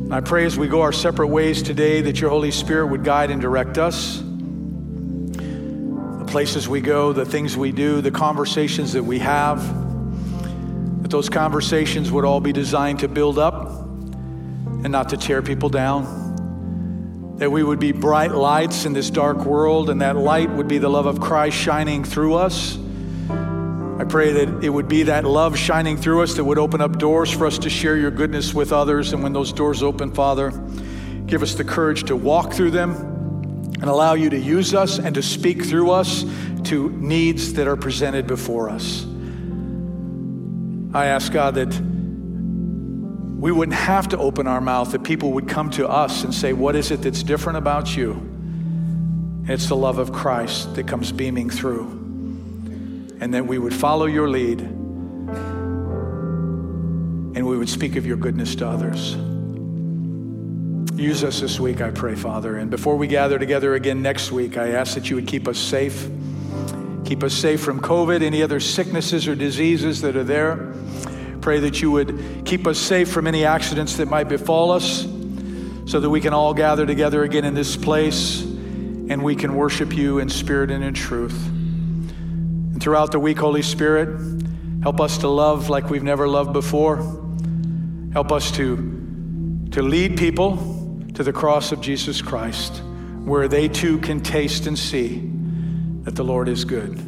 I 0.09 0.19
pray 0.19 0.45
as 0.45 0.57
we 0.57 0.67
go 0.67 0.81
our 0.81 0.91
separate 0.91 1.27
ways 1.27 1.61
today 1.61 2.01
that 2.01 2.19
your 2.19 2.31
Holy 2.31 2.49
Spirit 2.49 2.87
would 2.87 3.03
guide 3.03 3.29
and 3.29 3.39
direct 3.39 3.77
us. 3.77 4.23
Places 6.31 6.67
we 6.67 6.81
go, 6.81 7.13
the 7.13 7.25
things 7.25 7.55
we 7.55 7.71
do, 7.71 8.01
the 8.01 8.11
conversations 8.11 8.93
that 8.93 9.03
we 9.03 9.19
have, 9.19 9.61
that 11.03 11.11
those 11.11 11.29
conversations 11.29 12.11
would 12.11 12.25
all 12.25 12.39
be 12.39 12.53
designed 12.53 12.99
to 12.99 13.07
build 13.07 13.37
up 13.37 13.69
and 13.69 14.91
not 14.91 15.09
to 15.09 15.17
tear 15.17 15.41
people 15.41 15.69
down. 15.69 17.35
That 17.37 17.51
we 17.51 17.63
would 17.63 17.79
be 17.79 17.91
bright 17.91 18.31
lights 18.31 18.85
in 18.85 18.93
this 18.93 19.09
dark 19.09 19.45
world, 19.45 19.89
and 19.89 20.01
that 20.01 20.15
light 20.15 20.49
would 20.49 20.67
be 20.67 20.77
the 20.77 20.89
love 20.89 21.05
of 21.05 21.19
Christ 21.19 21.57
shining 21.57 22.03
through 22.03 22.35
us 22.35 22.77
I 24.01 24.03
pray 24.03 24.31
that 24.31 24.63
it 24.63 24.69
would 24.69 24.87
be 24.87 25.03
that 25.03 25.25
love 25.25 25.55
shining 25.55 25.95
through 25.95 26.23
us 26.23 26.33
that 26.33 26.43
would 26.43 26.57
open 26.57 26.81
up 26.81 26.97
doors 26.97 27.29
for 27.29 27.45
us 27.45 27.59
to 27.59 27.69
share 27.69 27.95
your 27.95 28.09
goodness 28.09 28.51
with 28.51 28.73
others. 28.73 29.13
And 29.13 29.21
when 29.21 29.31
those 29.31 29.53
doors 29.53 29.83
open, 29.83 30.11
Father, 30.11 30.49
give 31.27 31.43
us 31.43 31.53
the 31.53 31.63
courage 31.63 32.05
to 32.05 32.15
walk 32.15 32.51
through 32.51 32.71
them 32.71 33.10
and 33.81 33.89
allow 33.89 34.13
you 34.13 34.29
to 34.29 34.37
use 34.37 34.73
us 34.75 34.99
and 34.99 35.15
to 35.15 35.23
speak 35.23 35.65
through 35.65 35.89
us 35.89 36.23
to 36.65 36.91
needs 36.91 37.53
that 37.53 37.67
are 37.67 37.75
presented 37.75 38.27
before 38.27 38.69
us. 38.69 39.05
I 40.93 41.07
ask 41.07 41.33
God 41.33 41.55
that 41.55 41.73
we 43.41 43.51
wouldn't 43.51 43.77
have 43.77 44.09
to 44.09 44.19
open 44.19 44.45
our 44.45 44.61
mouth, 44.61 44.91
that 44.91 45.03
people 45.03 45.31
would 45.31 45.49
come 45.49 45.71
to 45.71 45.89
us 45.89 46.23
and 46.23 46.31
say, 46.31 46.53
What 46.53 46.75
is 46.75 46.91
it 46.91 47.01
that's 47.01 47.23
different 47.23 47.57
about 47.57 47.97
you? 47.97 48.21
It's 49.47 49.67
the 49.67 49.75
love 49.75 49.97
of 49.97 50.13
Christ 50.13 50.75
that 50.75 50.87
comes 50.87 51.11
beaming 51.11 51.49
through 51.49 51.87
and 53.19 53.33
that 53.33 53.47
we 53.47 53.57
would 53.57 53.73
follow 53.73 54.05
your 54.05 54.29
lead 54.29 54.61
and 57.35 57.47
we 57.47 57.57
would 57.57 57.69
speak 57.69 57.95
of 57.95 58.05
your 58.05 58.17
goodness 58.17 58.53
to 58.55 58.67
others. 58.67 59.15
Use 61.01 61.23
us 61.23 61.39
this 61.39 61.59
week, 61.59 61.81
I 61.81 61.89
pray, 61.89 62.13
Father. 62.13 62.57
And 62.57 62.69
before 62.69 62.95
we 62.95 63.07
gather 63.07 63.39
together 63.39 63.73
again 63.73 64.03
next 64.03 64.31
week, 64.31 64.55
I 64.55 64.69
ask 64.69 64.93
that 64.93 65.09
you 65.09 65.15
would 65.15 65.25
keep 65.25 65.47
us 65.47 65.57
safe. 65.57 66.07
Keep 67.05 67.23
us 67.23 67.33
safe 67.33 67.59
from 67.59 67.79
COVID, 67.79 68.21
any 68.21 68.43
other 68.43 68.59
sicknesses 68.59 69.27
or 69.27 69.33
diseases 69.33 70.01
that 70.01 70.15
are 70.15 70.23
there. 70.23 70.75
Pray 71.41 71.59
that 71.61 71.81
you 71.81 71.89
would 71.89 72.43
keep 72.45 72.67
us 72.67 72.77
safe 72.77 73.09
from 73.09 73.25
any 73.25 73.45
accidents 73.45 73.97
that 73.97 74.09
might 74.09 74.29
befall 74.29 74.69
us 74.69 75.01
so 75.87 75.99
that 75.99 76.07
we 76.07 76.21
can 76.21 76.35
all 76.35 76.53
gather 76.53 76.85
together 76.85 77.23
again 77.23 77.45
in 77.45 77.55
this 77.55 77.75
place 77.75 78.43
and 78.43 79.23
we 79.23 79.35
can 79.35 79.55
worship 79.55 79.97
you 79.97 80.19
in 80.19 80.29
spirit 80.29 80.69
and 80.69 80.83
in 80.83 80.93
truth 80.93 81.47
And 81.47 82.79
throughout 82.79 83.11
the 83.11 83.19
week, 83.19 83.39
Holy 83.39 83.63
Spirit, 83.63 84.21
help 84.83 85.01
us 85.01 85.17
to 85.17 85.27
love 85.27 85.67
like 85.67 85.89
we've 85.89 86.03
never 86.03 86.27
loved 86.27 86.53
before. 86.53 86.97
Help 88.13 88.31
us 88.31 88.51
to, 88.51 89.67
to 89.71 89.81
lead 89.81 90.15
people 90.15 90.77
to 91.13 91.23
the 91.23 91.33
cross 91.33 91.71
of 91.71 91.81
Jesus 91.81 92.21
Christ, 92.21 92.81
where 93.23 93.47
they 93.47 93.67
too 93.67 93.99
can 93.99 94.21
taste 94.21 94.67
and 94.67 94.77
see 94.77 95.29
that 96.03 96.15
the 96.15 96.23
Lord 96.23 96.47
is 96.47 96.65
good. 96.65 96.99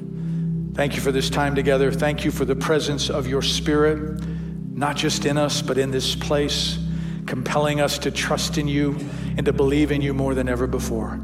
Thank 0.75 0.95
you 0.95 1.01
for 1.01 1.11
this 1.11 1.29
time 1.29 1.55
together. 1.55 1.91
Thank 1.91 2.25
you 2.25 2.31
for 2.31 2.45
the 2.45 2.55
presence 2.55 3.09
of 3.09 3.27
your 3.27 3.41
Spirit, 3.41 4.23
not 4.71 4.95
just 4.95 5.25
in 5.25 5.37
us, 5.37 5.61
but 5.61 5.77
in 5.77 5.91
this 5.91 6.15
place, 6.15 6.79
compelling 7.27 7.79
us 7.79 7.97
to 7.99 8.11
trust 8.11 8.57
in 8.57 8.67
you 8.67 8.97
and 9.37 9.45
to 9.45 9.53
believe 9.53 9.91
in 9.91 10.01
you 10.01 10.13
more 10.13 10.33
than 10.33 10.49
ever 10.49 10.67
before. 10.67 11.19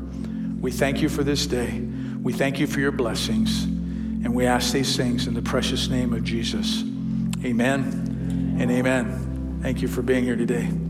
We 0.59 0.71
thank 0.71 1.01
you 1.01 1.09
for 1.09 1.23
this 1.23 1.47
day. 1.47 1.81
We 2.21 2.33
thank 2.33 2.59
you 2.59 2.67
for 2.67 2.79
your 2.79 2.91
blessings. 2.91 3.63
And 3.63 4.35
we 4.35 4.45
ask 4.45 4.73
these 4.73 4.97
things 4.97 5.27
in 5.27 5.33
the 5.33 5.41
precious 5.41 5.87
name 5.87 6.13
of 6.13 6.23
Jesus. 6.23 6.83
Amen 7.43 8.57
and 8.59 8.69
amen. 8.69 9.59
Thank 9.61 9.81
you 9.81 9.87
for 9.87 10.01
being 10.01 10.23
here 10.23 10.35
today. 10.35 10.88